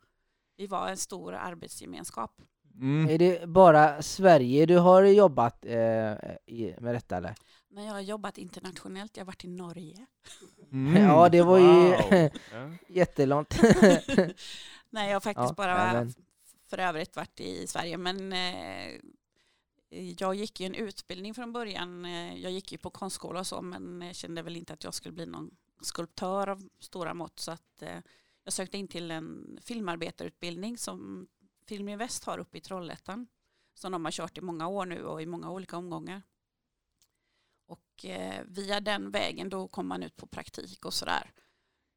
vi 0.58 0.68
var 0.68 0.88
en 0.88 0.98
stor 0.98 1.34
arbetsgemenskap. 1.34 2.42
Mm. 2.80 3.10
Är 3.10 3.18
det 3.18 3.50
bara 3.50 4.02
Sverige 4.02 4.66
du 4.66 4.78
har 4.78 5.04
jobbat 5.04 5.66
eh, 5.66 5.74
med 5.74 6.96
detta 6.96 7.18
eller? 7.18 7.36
När 7.70 7.86
jag 7.86 7.94
har 7.94 8.02
jobbat 8.02 8.38
internationellt, 8.38 9.18
jag 9.18 9.22
har 9.22 9.26
varit 9.26 9.44
i 9.46 9.48
Norge. 9.48 10.06
Mm. 10.72 11.04
Ja, 11.10 11.30
det 11.30 11.42
var 11.42 11.58
ju 11.58 11.90
Wow. 11.90 12.30
Jättelångt. 12.88 13.56
Nej, 14.90 15.08
jag 15.08 15.16
har 15.16 15.20
faktiskt 15.22 15.50
Ja, 15.50 15.54
bara 15.54 15.94
men- 15.94 16.14
för 16.68 16.78
övrigt 16.78 17.16
varit 17.16 17.40
i 17.40 17.68
Sverige. 17.68 17.98
Men 17.98 18.34
eh, 18.34 19.00
jag 20.20 20.36
gick 20.36 20.60
ju 20.60 20.66
en 20.66 20.76
utbildning 20.76 21.34
från 21.34 21.54
början. 21.54 22.06
Eh, 22.06 22.36
Jag 22.38 22.52
gick 22.52 22.72
ju 22.72 22.78
på 22.78 22.90
konstskola 22.90 23.40
och 23.40 23.48
så, 23.48 23.62
men 23.62 24.02
jag 24.02 24.16
kände 24.16 24.42
väl 24.42 24.56
inte 24.58 24.74
att 24.74 24.84
jag 24.84 24.94
skulle 24.94 25.12
bli 25.14 25.26
någon 25.26 25.52
skulptör 25.82 26.48
av 26.50 26.70
stora 26.80 27.14
mått. 27.14 27.40
Så 27.40 27.52
att 27.52 27.82
eh, 27.82 28.00
jag 28.44 28.54
sökte 28.54 28.78
in 28.78 28.88
till 28.88 29.12
en 29.12 29.60
filmarbetarutbildning 29.62 30.78
som 30.78 31.28
Film 31.68 31.98
Väst 31.98 32.24
har 32.24 32.38
uppe 32.38 32.58
i 32.58 32.62
Trollhättan. 32.62 33.28
Som 33.74 33.92
de 33.92 34.06
har 34.06 34.12
kört 34.12 34.38
i 34.38 34.42
många 34.42 34.68
år 34.68 34.86
nu 34.86 35.04
och 35.06 35.22
i 35.22 35.26
många 35.26 35.52
olika 35.52 35.78
omgångar. 35.78 36.22
Och 37.68 38.06
eh, 38.06 38.44
via 38.48 38.80
den 38.80 39.12
vägen 39.12 39.50
då 39.50 39.68
kom 39.68 39.88
man 39.88 40.04
ut 40.04 40.16
på 40.16 40.28
praktik 40.28 40.86
och 40.86 40.94
sådär. 40.94 41.32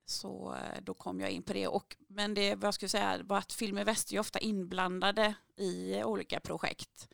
Så 0.09 0.55
eh, 0.55 0.83
då 0.83 0.95
kom 0.95 1.21
jag 1.21 1.31
in 1.31 1.43
på 1.43 1.53
det. 1.53 1.69
Och, 1.69 1.97
men 2.09 2.35
det 2.35 2.55
vad 2.55 2.65
jag 2.65 2.75
skulle 2.75 2.89
säga 2.89 3.21
var 3.25 3.39
att 3.39 3.53
Film 3.53 3.79
i 3.79 3.85
Väst 3.85 4.13
är 4.13 4.19
ofta 4.19 4.39
inblandade 4.39 5.35
i 5.57 6.03
olika 6.05 6.41
projekt. 6.41 7.09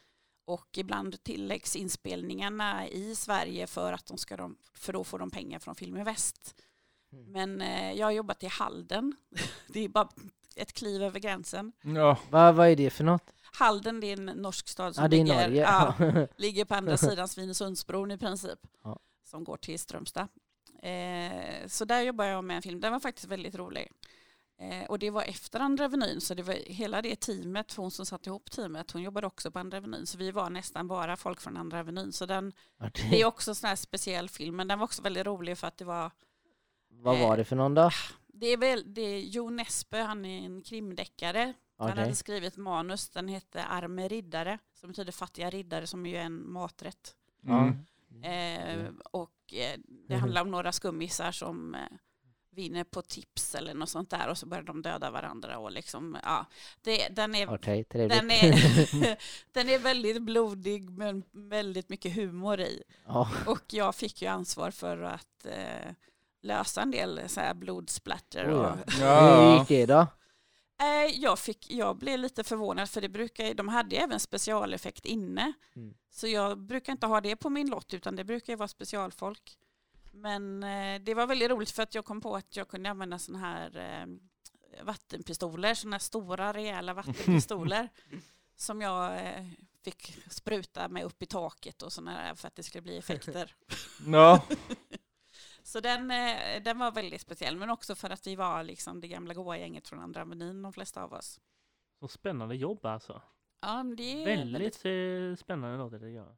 Och 0.44 0.78
ibland 0.78 1.22
tilläggs 1.22 1.76
inspelningarna 1.76 2.88
i 2.88 3.14
Sverige 3.14 3.66
för 3.66 3.92
att 3.92 4.06
de 4.06 4.18
ska 4.18 4.36
de, 4.36 4.56
för 4.74 4.92
då 4.92 5.04
får 5.04 5.18
de 5.18 5.30
pengar 5.30 5.58
från 5.58 5.74
Film 5.74 5.96
i 5.96 6.04
Väst. 6.04 6.54
Mm. 7.12 7.32
Men 7.32 7.60
eh, 7.60 7.92
jag 7.92 8.06
har 8.06 8.10
jobbat 8.12 8.42
i 8.42 8.46
Halden. 8.46 9.16
Det 9.66 9.80
är 9.80 9.88
bara 9.88 10.08
ett 10.56 10.72
kliv 10.72 11.02
över 11.02 11.20
gränsen. 11.20 11.72
Ja. 11.82 12.18
vad, 12.30 12.54
vad 12.54 12.68
är 12.68 12.76
det 12.76 12.90
för 12.90 13.04
något? 13.04 13.34
Halden 13.52 14.00
det 14.00 14.06
är 14.06 14.12
en 14.12 14.24
norsk 14.24 14.68
stad 14.68 14.94
som 14.94 15.04
är 15.04 15.08
ligger, 15.08 15.24
Norge. 15.24 15.62
ja, 15.62 15.94
ligger 16.36 16.64
på 16.64 16.74
andra 16.74 16.96
sidan 16.96 17.28
Svinesundsbron 17.28 18.10
i 18.10 18.18
princip. 18.18 18.58
Ja. 18.84 18.98
Som 19.24 19.44
går 19.44 19.56
till 19.56 19.78
Strömstad. 19.78 20.28
Eh, 20.84 21.66
så 21.66 21.84
där 21.84 22.02
jobbar 22.02 22.24
jag 22.24 22.44
med 22.44 22.56
en 22.56 22.62
film. 22.62 22.80
Den 22.80 22.92
var 22.92 23.00
faktiskt 23.00 23.28
väldigt 23.28 23.54
rolig. 23.54 23.92
Eh, 24.58 24.84
och 24.88 24.98
det 24.98 25.10
var 25.10 25.22
efter 25.22 25.60
Andra 25.60 25.84
Avenyn. 25.84 26.20
Så 26.20 26.34
det 26.34 26.42
var 26.42 26.54
hela 26.54 27.02
det 27.02 27.20
teamet, 27.20 27.74
hon 27.74 27.90
som 27.90 28.06
satte 28.06 28.30
ihop 28.30 28.50
teamet, 28.50 28.90
hon 28.90 29.02
jobbade 29.02 29.26
också 29.26 29.50
på 29.50 29.58
Andra 29.58 29.78
Avenyn. 29.78 30.06
Så 30.06 30.18
vi 30.18 30.30
var 30.30 30.50
nästan 30.50 30.88
bara 30.88 31.16
folk 31.16 31.40
från 31.40 31.56
Andra 31.56 31.80
Avenyn. 31.80 32.12
Så 32.12 32.26
den, 32.26 32.52
det 33.10 33.20
är 33.20 33.24
också 33.24 33.50
en 33.50 33.54
sån 33.54 33.68
här 33.68 33.76
speciell 33.76 34.28
film. 34.28 34.56
Men 34.56 34.68
den 34.68 34.78
var 34.78 34.84
också 34.84 35.02
väldigt 35.02 35.26
rolig 35.26 35.58
för 35.58 35.66
att 35.66 35.76
det 35.78 35.84
var 35.84 36.10
Vad 36.88 37.18
var 37.18 37.36
det 37.36 37.44
för 37.44 37.56
någon 37.56 37.74
då? 37.74 37.90
det 38.26 38.46
är 38.46 38.56
väl 38.56 38.94
det 38.94 39.00
är 39.00 39.20
Jo 39.20 39.50
Nesbø, 39.50 40.02
han 40.02 40.24
är 40.24 40.44
en 40.44 40.62
krimdeckare. 40.62 41.54
Han 41.78 41.90
Okej. 41.90 42.02
hade 42.02 42.14
skrivit 42.14 42.56
manus, 42.56 43.08
den 43.08 43.28
hette 43.28 43.64
Arme 43.64 44.08
riddare, 44.08 44.58
som 44.74 44.88
betyder 44.88 45.12
fattiga 45.12 45.50
riddare, 45.50 45.86
som 45.86 46.06
ju 46.06 46.16
är 46.16 46.22
en 46.22 46.52
maträtt. 46.52 47.14
Mm. 47.46 47.78
Eh, 48.22 48.86
och 49.12 49.52
eh, 49.52 49.78
det 50.08 50.14
handlar 50.16 50.42
om 50.42 50.50
några 50.50 50.72
skummisar 50.72 51.32
som 51.32 51.74
eh, 51.74 51.80
vinner 52.50 52.84
på 52.84 53.02
tips 53.02 53.54
eller 53.54 53.74
något 53.74 53.88
sånt 53.88 54.10
där 54.10 54.28
och 54.28 54.38
så 54.38 54.46
börjar 54.46 54.62
de 54.64 54.82
döda 54.82 55.10
varandra 55.10 55.58
och 55.58 55.72
liksom, 55.72 56.18
ja. 56.22 56.46
Det, 56.82 57.08
den, 57.08 57.34
är, 57.34 57.56
trevligt. 57.56 57.90
den, 58.18 58.30
är, 58.30 59.18
den 59.52 59.68
är 59.68 59.78
väldigt 59.78 60.22
blodig 60.22 60.90
men 60.90 61.24
väldigt 61.32 61.88
mycket 61.88 62.14
humor 62.16 62.60
i. 62.60 62.82
ja. 63.06 63.30
Och 63.46 63.62
jag 63.70 63.94
fick 63.94 64.22
ju 64.22 64.28
ansvar 64.28 64.70
för 64.70 65.02
att 65.02 65.46
eh, 65.46 65.90
lösa 66.42 66.82
en 66.82 66.90
del 66.90 67.20
så 67.26 67.40
här 67.40 67.54
blodsplatter. 67.54 68.50
Oh, 68.50 68.58
och, 68.72 68.78
ja. 68.86 68.86
Hur 68.86 69.04
Ja. 69.06 69.58
gick 69.58 69.68
det 69.68 69.86
då? 69.86 70.06
Eh, 70.80 71.20
jag, 71.20 71.38
fick, 71.38 71.70
jag 71.70 71.96
blev 71.96 72.18
lite 72.18 72.44
förvånad 72.44 72.90
för 72.90 73.00
det 73.00 73.08
brukar, 73.08 73.54
de 73.54 73.68
hade 73.68 73.96
även 73.96 74.20
specialeffekt 74.20 75.06
inne. 75.06 75.52
Mm. 75.76 75.94
Så 76.10 76.26
jag 76.26 76.58
brukar 76.58 76.92
inte 76.92 77.06
ha 77.06 77.20
det 77.20 77.36
på 77.36 77.50
min 77.50 77.70
lott 77.70 77.94
utan 77.94 78.16
det 78.16 78.24
brukar 78.24 78.52
ju 78.52 78.56
vara 78.56 78.68
specialfolk. 78.68 79.58
Men 80.12 80.62
eh, 80.62 81.00
det 81.02 81.14
var 81.14 81.26
väldigt 81.26 81.50
roligt 81.50 81.70
för 81.70 81.82
att 81.82 81.94
jag 81.94 82.04
kom 82.04 82.20
på 82.20 82.36
att 82.36 82.56
jag 82.56 82.68
kunde 82.68 82.90
använda 82.90 83.18
sådana 83.18 83.46
här 83.46 83.76
eh, 83.76 84.84
vattenpistoler, 84.84 85.74
sådana 85.74 85.94
här 85.94 86.00
stora 86.00 86.52
rejäla 86.52 86.94
vattenpistoler 86.94 87.88
som 88.56 88.80
jag 88.80 89.20
fick 89.84 90.18
spruta 90.30 90.88
med 90.88 91.04
upp 91.04 91.22
i 91.22 91.26
taket 91.26 91.82
och 91.82 91.92
sådana 91.92 92.22
där 92.22 92.34
för 92.34 92.48
att 92.48 92.56
det 92.56 92.62
skulle 92.62 92.82
bli 92.82 92.96
effekter. 92.96 93.54
Ja. 94.06 94.42
Så 95.74 95.80
den, 95.80 96.10
eh, 96.10 96.62
den 96.64 96.78
var 96.78 96.92
väldigt 96.92 97.20
speciell 97.20 97.56
men 97.56 97.70
också 97.70 97.94
för 97.94 98.10
att 98.10 98.26
vi 98.26 98.36
var 98.36 98.62
liksom 98.62 99.00
det 99.00 99.08
gamla 99.08 99.34
goa 99.34 99.58
gänget 99.58 99.88
från 99.88 100.00
andra 100.00 100.24
menyn 100.24 100.62
de 100.62 100.72
flesta 100.72 101.02
av 101.02 101.12
oss. 101.12 101.40
Så 102.00 102.08
spännande 102.08 102.54
jobb 102.56 102.86
alltså. 102.86 103.22
Ja, 103.62 103.82
men 103.82 103.96
det 103.96 104.02
är 104.22 104.24
Väldigt 104.36 104.84
eh, 104.84 105.36
spännande 105.44 105.78
låter 105.78 105.98
det. 105.98 106.10
Ja. 106.10 106.36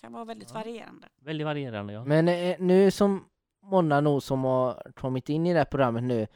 kan 0.00 0.12
vara 0.12 0.24
väldigt 0.24 0.48
Ja. 0.50 0.54
varierande. 0.54 1.08
Väldigt 1.20 1.44
varierande 1.44 1.92
ja. 1.92 2.04
Men 2.04 2.28
eh, 2.28 2.56
nu 2.58 2.90
som 2.90 3.24
många 3.62 4.00
nog 4.00 4.22
som 4.22 4.44
har 4.44 4.92
kommit 4.94 5.28
in 5.28 5.46
i 5.46 5.52
det 5.52 5.58
här 5.58 5.64
programmet 5.64 6.02
nu 6.04 6.26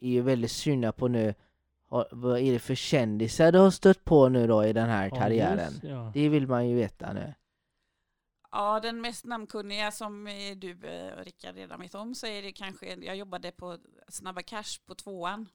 är 0.00 0.08
ju 0.08 0.20
väldigt 0.22 0.50
sugna 0.50 0.92
på 0.92 1.08
nu 1.08 1.34
vad 2.10 2.38
är 2.38 2.52
det 2.52 2.58
för 2.58 2.74
kändisar 2.74 3.52
du 3.52 3.58
har 3.58 3.70
stött 3.70 4.04
på 4.04 4.28
nu 4.28 4.46
då 4.46 4.64
i 4.64 4.72
den 4.72 4.88
här 4.88 5.08
Ja, 5.12 5.16
karriären? 5.16 5.70
just, 5.72 5.84
ja. 5.84 6.10
Det 6.14 6.28
vill 6.28 6.46
man 6.46 6.68
ju 6.68 6.76
veta 6.76 7.12
nu. 7.12 7.34
Ja, 8.50 8.80
den 8.80 9.00
mest 9.00 9.24
namnkunniga 9.24 9.90
som 9.90 10.26
eh, 10.26 10.56
du 10.56 10.70
eh, 10.70 11.16
Rickard 11.16 11.54
redan 11.54 11.80
vet 11.80 11.94
om 11.94 12.14
så 12.14 12.26
är 12.26 12.42
det 12.42 12.52
kanske, 12.52 12.94
jag 12.94 13.16
jobbade 13.16 13.52
på 13.52 13.78
Snabba 14.08 14.42
Cash 14.42 14.80
på 14.86 14.94
tvåan 14.94 15.48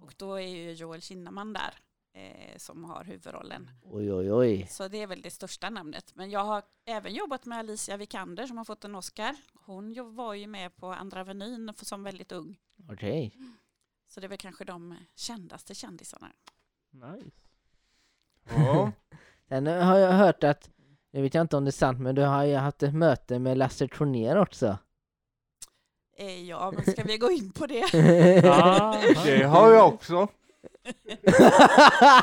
och 0.00 0.14
då 0.16 0.34
är 0.34 0.46
ju 0.46 0.72
Joel 0.72 1.02
Kinnaman 1.02 1.52
där 1.52 1.74
eh, 2.12 2.56
som 2.56 2.84
har 2.84 3.04
huvudrollen. 3.04 3.70
Oj 3.82 4.12
oj 4.12 4.32
oj. 4.32 4.66
Så 4.70 4.88
det 4.88 5.02
är 5.02 5.06
väl 5.06 5.22
det 5.22 5.30
största 5.30 5.70
namnet. 5.70 6.14
Men 6.14 6.30
jag 6.30 6.44
har 6.44 6.62
även 6.84 7.14
jobbat 7.14 7.44
med 7.44 7.58
Alicia 7.58 7.96
Vikander 7.96 8.46
som 8.46 8.56
har 8.56 8.64
fått 8.64 8.84
en 8.84 8.94
Oscar. 8.94 9.36
Hon 9.54 10.14
var 10.14 10.34
ju 10.34 10.46
med 10.46 10.76
på 10.76 10.86
Andra 10.86 11.20
Avenyn 11.20 11.72
som 11.76 12.02
väldigt 12.02 12.32
ung. 12.32 12.58
Okej. 12.88 13.32
Så 14.08 14.20
det 14.20 14.26
är 14.26 14.28
väl 14.28 14.38
kanske 14.38 14.64
de 14.64 14.96
kändaste 15.14 15.74
kändisarna. 15.74 16.32
Nice. 16.90 17.36
Ja. 18.48 18.92
Sen 19.48 19.66
har 19.66 19.98
jag 19.98 20.12
hört 20.12 20.44
att, 20.44 20.70
nu 21.12 21.22
vet 21.22 21.34
jag 21.34 21.42
inte 21.42 21.56
om 21.56 21.64
det 21.64 21.68
är 21.68 21.72
sant, 21.72 22.00
men 22.00 22.14
du 22.14 22.22
har 22.22 22.44
ju 22.44 22.56
haft 22.56 22.82
ett 22.82 22.94
möte 22.94 23.38
med 23.38 23.58
Lasse 23.58 23.88
Kronér 23.88 24.36
också. 24.36 24.78
Eh, 26.18 26.44
ja, 26.48 26.72
men 26.76 26.92
ska 26.92 27.02
vi 27.02 27.18
gå 27.18 27.30
in 27.30 27.52
på 27.52 27.66
det? 27.66 27.84
Ja, 28.44 28.96
Det 29.24 29.42
har 29.44 29.72
jag 29.72 29.88
också. 29.88 30.28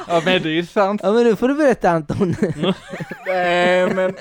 Ja 0.07 0.21
men 0.25 0.41
det 0.41 0.49
är 0.59 0.63
sant. 0.63 1.01
Ja 1.03 1.11
men 1.11 1.23
nu 1.23 1.35
får 1.35 1.47
du 1.47 1.55
berätta 1.55 1.89
Anton. 1.89 2.35
Nej 3.27 3.93
men 3.95 4.15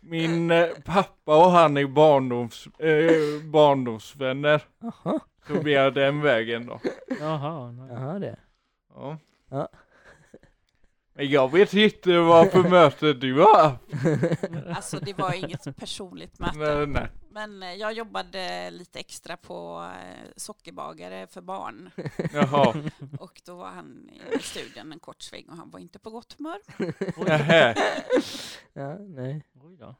min 0.00 0.50
eh, 0.50 0.66
pappa 0.84 1.36
och 1.44 1.50
han 1.50 1.76
är 1.76 1.86
barndoms, 1.86 2.66
eh, 2.78 3.42
barndomsvänner. 3.44 4.62
Jaha, 4.80 5.20
Så 5.46 5.60
vi 5.60 5.74
är 5.74 5.90
den 5.90 6.20
vägen 6.20 6.66
då. 6.66 6.80
Jaha, 7.20 7.70
nice. 7.72 7.94
jaha 7.94 8.18
det. 8.18 8.36
Ja. 8.94 9.18
Ja. 9.50 9.68
Men 11.16 11.28
jag 11.30 11.52
vet 11.52 11.74
inte 11.74 12.18
vad 12.18 12.50
för 12.50 12.62
möte 12.68 13.12
du 13.12 13.40
har. 13.40 13.78
Alltså 14.74 14.98
det 14.98 15.18
var 15.18 15.32
inget 15.32 15.76
personligt 15.76 16.38
möte. 16.38 16.58
Nej, 16.58 16.86
nej. 16.86 17.08
Men 17.30 17.62
eh, 17.62 17.72
jag 17.74 17.92
jobbade 17.92 18.70
lite 18.70 18.98
extra 18.98 19.36
på 19.36 19.86
eh, 19.94 20.28
sockerbagare 20.36 21.26
för 21.26 21.40
barn. 21.40 21.90
Jaha. 22.32 22.74
Och 23.20 23.40
då 23.44 23.54
var 23.56 23.68
han 23.70 24.10
i 24.32 24.38
studion 24.42 24.92
en 24.92 24.98
kort 24.98 25.22
sväng 25.22 25.44
och 25.48 25.56
han 25.56 25.70
var 25.70 25.80
inte 25.80 25.98
på 25.98 26.10
gott 26.10 26.36
humör. 26.38 26.58
Ja, 28.72 28.94
nej. 28.98 29.44
Oj 29.62 29.76
då. 29.76 29.94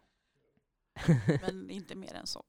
Men 1.43 1.71
inte 1.71 1.95
mer 1.95 2.15
än 2.15 2.27
så. 2.27 2.43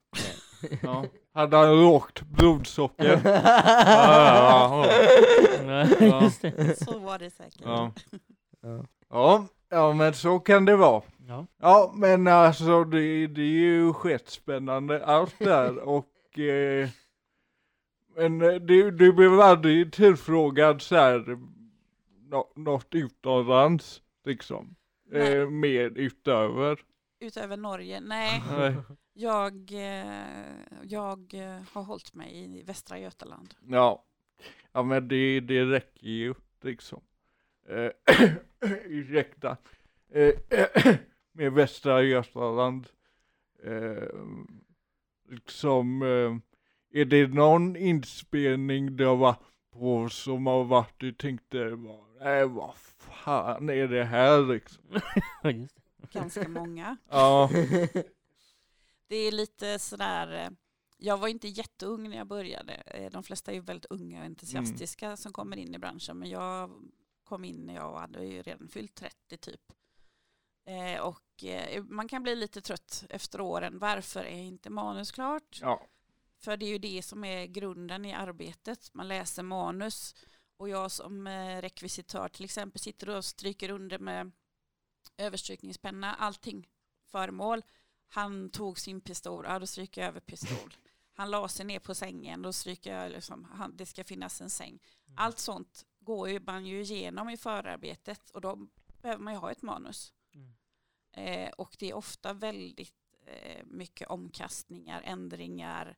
Ja. 0.82 1.06
Hade 1.34 1.58
han 1.58 1.82
lågt 1.82 2.22
blodsocker? 2.22 3.22
ja, 3.26 4.86
Nej, 5.66 5.88
Ja. 6.00 6.24
just 6.24 6.42
det. 6.42 6.84
Så 6.84 7.00
var 7.00 7.20
det 7.20 7.30
säkert. 7.30 7.66
Ja. 9.10 9.48
Ja. 9.70 9.94
Men 9.94 10.14
så 10.14 10.40
kan 10.40 10.66
det 10.66 10.76
vara. 10.76 11.02
Ja. 11.28 11.46
Ja 11.58 11.94
men 11.96 12.28
alltså 12.28 12.84
det, 12.84 13.28
det 13.28 13.42
är 13.42 13.46
ju 13.46 13.94
skitspännande 13.94 15.06
allt 15.06 15.40
där 15.40 15.80
och 15.88 16.40
eh, 16.40 16.90
men 18.16 18.42
eh, 18.42 18.54
du, 18.54 18.92
du 18.92 19.14
blev 19.14 19.40
aldrig 19.40 19.94
tillfrågad 19.94 20.82
så 20.82 20.96
här 20.96 21.38
nå, 22.30 22.52
något 22.56 22.96
utomlands 22.96 24.02
liksom? 24.26 24.76
Eh, 25.12 25.50
mer 25.50 25.90
utöver? 25.96 26.80
Utöver 27.20 27.58
Norge, 27.58 28.00
nej. 28.00 28.44
Nej. 28.58 28.76
Jag, 29.14 29.72
eh, 29.72 30.26
jag 30.84 31.34
eh, 31.34 31.62
har 31.72 31.84
hållit 31.84 32.14
mig 32.14 32.60
i 32.60 32.64
Västra 32.64 33.00
Götaland. 33.00 33.54
Ja. 33.68 34.04
Ja 34.72 34.84
men 34.84 35.08
det, 35.08 35.40
det 35.40 35.66
räcker 35.66 36.08
ju 36.08 36.34
liksom. 36.62 37.02
Eh, 37.70 37.92
ursäkta. 38.86 39.58
Eh, 40.12 40.34
med 41.32 41.54
Västra 41.54 42.02
Götaland. 42.02 42.88
Eh, 43.64 44.10
liksom, 45.30 46.02
eh, 46.02 47.00
är 47.02 47.06
det 47.06 47.28
någon 47.28 47.76
inspelning 47.76 48.96
du 48.96 49.06
har 49.06 49.16
varit 49.16 49.40
på 49.74 50.10
som 50.10 50.48
har 50.48 50.64
varit, 50.64 50.94
du 50.98 51.12
tänkte, 51.12 51.78
nej 52.22 52.48
vad 52.48 52.76
fan 52.98 53.70
är 53.70 53.88
det 53.88 54.04
här 54.04 54.54
liksom? 54.54 54.84
Ganska 56.12 56.48
många. 56.48 56.98
Ja, 57.10 57.50
Det 59.08 59.16
är 59.16 59.32
lite 59.32 59.80
sådär, 59.80 60.46
eh, 60.46 60.50
jag 60.98 61.18
var 61.18 61.28
inte 61.28 61.48
jätteung 61.48 62.10
när 62.10 62.18
jag 62.18 62.28
började. 62.28 62.74
Eh, 62.74 63.12
De 63.12 63.24
flesta 63.24 63.52
är 63.52 63.56
ju 63.56 63.62
väldigt 63.62 63.86
unga 63.92 64.20
och 64.20 64.26
entusiastiska 64.26 65.18
som 65.18 65.34
kommer 65.34 65.58
in 65.58 65.76
i 65.76 65.80
branschen. 65.80 66.20
Men 66.20 66.30
jag 66.30 66.72
kom 67.26 67.44
in 67.46 67.66
när 67.66 67.76
jag 67.76 67.96
hade 68.00 68.26
ju 68.26 68.42
redan 68.42 68.68
fyllt 68.68 68.96
30 68.96 69.38
typ. 69.38 69.62
Eh, 70.66 71.00
Och 71.02 71.44
eh, 71.44 71.84
man 71.84 72.08
kan 72.08 72.24
bli 72.24 72.36
lite 72.36 72.62
trött 72.62 73.04
efter 73.10 73.42
åren. 73.42 73.80
Varför 73.80 74.24
är 74.24 74.40
inte 74.42 74.70
manus 74.70 75.12
klart? 75.12 75.60
ja, 75.62 75.88
För 76.38 76.58
det 76.58 76.66
är 76.66 76.70
ju 76.70 76.78
det 76.78 77.02
som 77.02 77.24
är 77.24 77.46
grunden 77.46 78.06
i 78.06 78.14
arbetet. 78.14 78.94
Man 78.94 79.08
läser 79.08 79.44
manus 79.44 80.16
och 80.58 80.70
jag 80.70 80.92
som 80.92 81.28
eh, 81.28 81.62
rekvisitör 81.62 82.30
till 82.30 82.46
exempel 82.46 82.80
sitter 82.82 83.10
och 83.10 83.26
stryker 83.26 83.70
under 83.70 84.00
med 84.00 84.32
överstrykningspenna, 85.18 86.16
allting, 86.16 86.68
föremål. 87.12 87.62
Han 88.08 88.50
tog 88.50 88.80
sin 88.80 89.02
pistol, 89.02 89.46
ja 89.48 89.60
då 89.60 89.68
stryker 89.68 90.02
jag 90.02 90.08
över 90.08 90.20
pistol. 90.20 90.74
Han 91.14 91.32
la 91.32 91.48
sig 91.48 91.66
ner 91.66 91.80
på 91.80 91.96
sängen, 91.96 92.42
då 92.42 92.54
stryker 92.54 92.98
jag 92.98 93.12
liksom, 93.12 93.44
han, 93.44 93.78
det 93.78 93.86
ska 93.86 94.04
finnas 94.04 94.42
en 94.42 94.50
säng. 94.50 94.80
Allt 95.16 95.40
sånt 95.40 95.86
går 96.06 96.40
man 96.46 96.66
ju 96.66 96.82
igenom 96.82 97.30
i 97.30 97.38
förarbetet 97.38 98.30
och 98.30 98.42
då 98.42 98.68
behöver 99.02 99.24
man 99.24 99.34
ju 99.34 99.40
ha 99.40 99.52
ett 99.52 99.62
manus. 99.62 100.14
Mm. 100.34 100.54
Eh, 101.12 101.50
och 101.52 101.76
det 101.80 101.90
är 101.90 101.94
ofta 101.94 102.34
väldigt 102.34 102.94
eh, 103.28 103.66
mycket 103.66 104.08
omkastningar, 104.08 105.02
ändringar. 105.06 105.98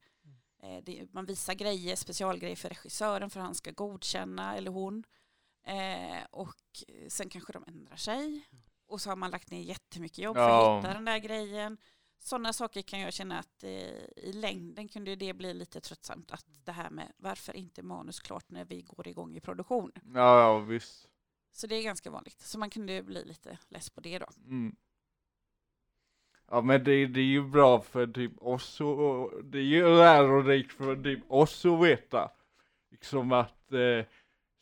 Eh, 0.64 0.84
det, 0.84 1.14
man 1.14 1.26
visar 1.26 1.54
grejer, 1.54 1.96
specialgrejer 1.96 2.56
för 2.56 2.70
regissören 2.70 3.30
för 3.30 3.40
han 3.40 3.56
ska 3.56 3.72
godkänna, 3.72 4.56
eller 4.58 4.72
hon. 4.72 5.04
Eh, 5.64 6.24
och 6.32 6.56
sen 7.08 7.30
kanske 7.30 7.54
de 7.54 7.64
ändrar 7.68 7.96
sig. 7.96 8.42
Och 8.86 9.02
så 9.02 9.10
har 9.10 9.16
man 9.16 9.32
lagt 9.32 9.52
ner 9.52 9.62
jättemycket 9.62 10.18
jobb 10.18 10.36
för 10.36 10.42
Ja. 10.50 10.78
att 10.78 10.84
hitta 10.84 10.94
den 10.94 11.06
där 11.06 11.18
grejen. 11.18 11.78
Sådana 12.20 12.54
saker 12.54 12.82
kan 12.82 13.00
jag 13.00 13.14
känna 13.14 13.40
att 13.40 13.64
eh, 13.64 13.70
i 14.16 14.32
längden 14.34 14.88
kunde 14.88 15.16
det 15.16 15.34
bli 15.34 15.54
lite 15.54 15.82
tröttsamt. 15.82 16.32
Att 16.32 16.46
det 16.66 16.72
här 16.72 16.90
med 16.90 17.12
varför 17.18 17.56
inte 17.56 17.84
manus 17.84 18.20
klart 18.20 18.50
när 18.50 18.66
vi 18.66 18.82
går 18.82 19.08
igång 19.08 19.36
i 19.36 19.40
produktion. 19.40 19.92
ja, 20.14 20.40
ja 20.42 20.60
visst. 20.60 21.08
Så 21.52 21.68
det 21.68 21.76
är 21.76 21.84
ganska 21.84 22.12
vanligt. 22.12 22.42
Så 22.42 22.60
man 22.60 22.70
kunde 22.70 23.04
bli 23.04 23.26
lite 23.26 23.58
less 23.70 23.90
på 23.90 24.02
det 24.02 24.20
då. 24.20 24.26
Mm. 24.46 24.76
Ja 26.52 26.62
men 26.62 26.84
det, 26.84 27.06
det 27.06 27.20
är 27.20 27.24
ju 27.24 27.44
bra 27.44 27.82
för 27.82 28.08
typ 28.08 28.42
oss 28.42 28.82
och 28.82 29.44
det 29.44 29.58
är 29.58 29.64
ju 29.64 29.84
lärorikt 29.84 30.74
för 30.74 30.96
typ 31.04 31.32
oss 31.32 31.66
att 31.66 31.84
veta. 31.84 32.32
Liksom 32.92 33.32
att 33.32 33.74
eh, 33.74 34.06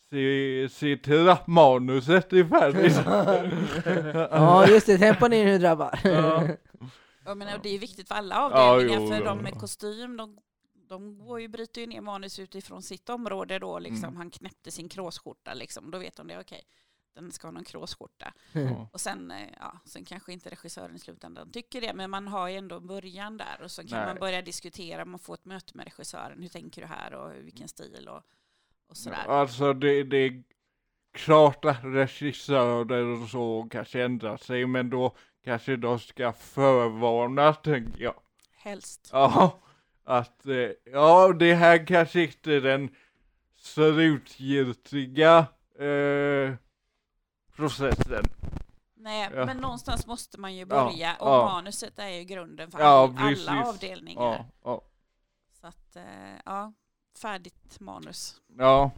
se, 0.09 0.69
se 0.69 0.97
till 0.97 1.29
att 1.29 1.47
manuset 1.47 2.33
är 2.33 2.43
färdigt. 2.43 3.01
ja 4.31 4.67
just 4.67 4.87
det, 4.87 4.97
tempo 4.97 5.27
ner 5.27 5.45
nu 5.45 5.59
grabbar. 5.59 5.99
Ja. 6.03 6.47
Jag 7.25 7.37
menar, 7.37 7.51
Ja. 7.51 7.59
det 7.63 7.69
är 7.69 7.79
viktigt 7.79 8.07
för 8.07 8.15
alla 8.15 8.35
Ja, 8.35 8.71
avdelningar, 8.71 9.01
jo, 9.01 9.07
för 9.07 9.25
de 9.25 9.37
med 9.37 9.59
kostym, 9.59 10.17
de, 10.17 10.37
de 10.73 11.17
går 11.17 11.41
ju, 11.41 11.47
bryter 11.47 11.81
ju 11.81 11.87
ner 11.87 12.01
manus 12.01 12.39
utifrån 12.39 12.81
sitt 12.81 13.09
område 13.09 13.59
då, 13.59 13.79
liksom. 13.79 14.03
Mm. 14.03 14.15
Han 14.15 14.31
knäppte 14.31 14.71
sin 14.71 14.89
kråsskjorta, 14.89 15.53
liksom. 15.53 15.91
då 15.91 15.97
vet 15.97 16.15
de 16.15 16.27
det, 16.27 16.39
okej, 16.39 16.61
den 17.15 17.31
ska 17.31 17.47
ha 17.47 17.51
någon 17.51 17.63
kråsskjorta. 17.63 18.33
Ja. 18.51 18.89
Och 18.93 19.01
sen, 19.01 19.31
eh, 19.31 19.49
ja, 19.59 19.79
sen 19.85 20.05
kanske 20.05 20.33
inte 20.33 20.49
regissören 20.49 20.95
i 20.95 20.99
slutändan 20.99 21.51
tycker 21.51 21.81
det, 21.81 21.93
men 21.93 22.09
man 22.09 22.27
har 22.27 22.47
ju 22.47 22.55
ändå 22.55 22.79
början 22.79 23.37
där 23.37 23.61
och 23.63 23.71
så 23.71 23.87
kan 23.87 23.97
Nej. 23.99 24.07
man 24.07 24.19
börja 24.19 24.41
diskutera, 24.41 25.05
man 25.05 25.19
får 25.19 25.33
ett 25.33 25.45
möte 25.45 25.77
med 25.77 25.85
regissören, 25.85 26.41
hur 26.41 26.49
tänker 26.49 26.81
du 26.81 26.87
här 26.87 27.13
och 27.13 27.33
vilken 27.33 27.67
stil 27.67 28.07
och, 28.09 28.23
och 28.89 28.97
sådär. 28.97 29.25
Alltså 29.27 29.73
det, 29.73 30.03
det 30.03 30.17
är 30.17 30.43
klart 31.13 31.65
att 31.65 31.83
regissörer 31.83 33.21
och 33.21 33.29
så 33.29 33.67
kanske 33.71 34.03
ändrar 34.03 34.37
sig 34.37 34.65
men 34.65 34.89
då 34.89 35.15
kanske 35.45 35.75
de 35.75 35.99
ska 35.99 36.33
förvarna 36.33 37.53
tänker 37.53 38.03
jag. 38.03 38.15
Helst. 38.57 39.09
Ja, 39.13 39.59
att 40.03 40.45
eh, 40.45 40.69
ja 40.93 41.33
det 41.33 41.53
här 41.53 41.87
kanske 41.87 42.21
inte 42.23 42.53
är 42.53 42.61
den 42.61 42.89
slutgiltiga 43.57 45.37
eh, 45.79 46.53
processen. 47.55 48.23
Nej, 48.95 49.29
Ja. 49.35 49.45
men 49.45 49.57
någonstans 49.57 50.07
måste 50.07 50.39
man 50.39 50.53
ju 50.53 50.59
Ja, 50.59 50.65
börja 50.65 51.15
och 51.15 51.27
ja. 51.29 51.45
manuset 51.45 51.99
är 51.99 52.09
ju 52.09 52.23
grunden 52.23 52.71
för 52.71 52.79
Ja, 52.79 53.13
alla 53.17 53.65
avdelningar. 53.69 54.21
Ja, 54.23 54.45
ja, 54.63 54.81
Så 55.61 55.67
att, 55.67 55.95
eh, 55.95 56.03
ja, 56.45 56.73
färdigt 57.21 57.79
manus. 57.79 58.41
ja. 58.57 58.91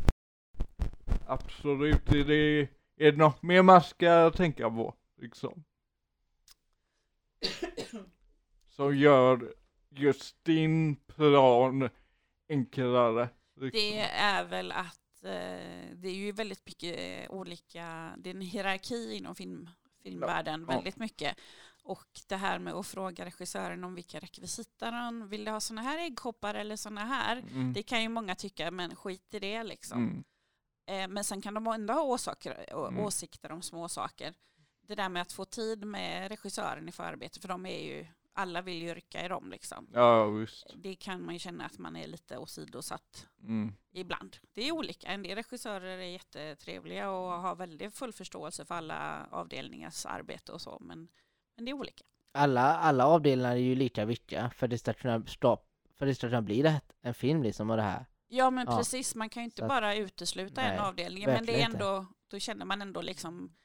Absolut, 1.29 2.11
är 2.13 2.23
det, 2.23 2.61
är 2.97 3.11
det 3.11 3.17
något 3.17 3.43
mer 3.43 3.61
man 3.61 3.81
ska 3.81 4.29
tänka 4.31 4.69
på 4.69 4.93
liksom? 5.17 5.63
Som 8.69 8.97
gör 8.97 9.53
just 9.89 10.43
din 10.43 10.95
plan 10.95 11.89
enklare. 12.49 13.29
Det 13.71 13.99
är 14.09 14.43
väl 14.43 14.71
att 14.71 15.23
eh, 15.23 15.95
det 15.95 16.07
är 16.07 16.13
ju 16.15 16.31
väldigt 16.31 16.65
mycket 16.65 17.29
olika, 17.29 18.13
det 18.17 18.29
är 18.29 18.33
en 18.35 18.41
hierarki 18.41 19.13
inom 19.15 19.35
film, 19.35 19.69
filmvärlden, 20.03 20.65
Ja. 20.69 20.75
väldigt 20.75 20.97
mycket. 20.97 21.37
Och 21.83 22.07
det 22.27 22.35
här 22.35 22.59
med 22.59 22.73
att 22.73 22.87
fråga 22.87 23.25
regissören 23.25 23.83
om 23.83 23.95
vilka 23.95 24.19
rekvisita 24.19 24.91
de 24.91 25.27
vill 25.29 25.47
ha 25.47 25.59
sådana 25.59 25.81
här 25.81 25.97
äggkoppar 25.97 26.53
eller 26.55 26.75
sådana 26.75 27.05
här. 27.05 27.37
Mm. 27.37 27.73
Det 27.73 27.83
kan 27.83 28.01
ju 28.01 28.09
många 28.09 28.35
tycka, 28.35 28.71
men 28.71 28.95
skit 28.95 29.33
i 29.33 29.39
det 29.39 29.63
liksom. 29.63 29.97
Mm. 30.03 30.23
Eh, 31.03 31.13
Men 31.13 31.23
sen 31.23 31.41
kan 31.41 31.53
de 31.53 31.67
ändå 31.67 31.93
ha 31.93 32.01
åsaker, 32.01 32.65
Mm. 32.87 32.99
åsikter 32.99 33.51
om 33.51 33.61
små 33.61 33.89
saker. 33.89 34.33
Det 34.87 34.95
där 34.95 35.09
med 35.09 35.21
att 35.21 35.31
få 35.31 35.45
tid 35.45 35.85
med 35.85 36.29
regissören 36.29 36.89
i 36.89 36.91
förarbete, 36.91 37.39
för 37.39 37.47
de 37.47 37.65
är 37.65 37.79
ju, 37.83 38.07
alla 38.33 38.61
vill 38.61 38.81
ju 38.81 38.93
rycka 38.93 39.25
i 39.25 39.27
dem 39.27 39.49
liksom. 39.51 39.87
Ja, 39.93 40.25
visst. 40.25 40.67
Det 40.75 40.95
kan 40.95 41.25
man 41.25 41.33
ju 41.35 41.39
känna 41.39 41.65
att 41.65 41.77
man 41.77 41.95
är 41.95 42.07
lite 42.07 42.37
åsidosatt 42.37 43.27
Mm. 43.43 43.73
ibland. 43.91 44.37
Det 44.53 44.61
är 44.67 44.71
olika. 44.71 45.07
En 45.07 45.23
del 45.23 45.35
regissörer 45.35 45.97
är 45.97 46.03
jättetrevliga 46.03 47.09
och 47.09 47.31
har 47.31 47.55
väldigt 47.55 47.95
full 47.95 48.13
förståelse 48.13 48.65
för 48.65 48.75
alla 48.75 49.27
avdelningars 49.31 50.05
arbete 50.05 50.51
och 50.51 50.61
så, 50.61 50.77
men, 50.81 51.07
men 51.55 51.65
det 51.65 51.71
är 51.71 51.73
olika. 51.73 52.03
alla, 52.31 52.77
alla 52.77 53.05
avdelningar 53.07 53.51
är 53.51 53.55
ju 53.55 53.75
lika 53.75 54.05
viktiga 54.05 54.49
för 54.49 54.67
det 54.67 54.77
ska 54.77 54.93
kunna, 54.93 55.25
stå, 55.25 55.59
för 55.97 56.05
det 56.05 56.15
ska 56.15 56.27
kunna 56.27 56.41
bli 56.41 56.61
det, 56.61 56.81
en 57.01 57.13
film 57.13 57.43
liksom 57.43 57.69
av 57.69 57.77
det 57.77 57.83
här. 57.83 58.05
Ja 58.27 58.49
men 58.49 58.67
Ja. 58.69 58.77
precis, 58.77 59.15
man 59.15 59.29
kan 59.29 59.43
ju 59.43 59.45
inte 59.45 59.57
Så 59.57 59.63
att- 59.63 59.69
bara 59.69 59.95
utesluta 59.95 60.61
en 60.61 60.69
Nej, 60.75 60.79
avdelning, 60.79 61.25
men 61.25 61.31
det 61.33 61.35
är 61.35 61.39
verkligen 61.39 61.71
inte. 61.71 61.83
ändå, 61.85 62.05
då 62.27 62.39
känner 62.39 62.65
man 62.65 62.81
ändå 62.81 63.01
liksom 63.01 63.55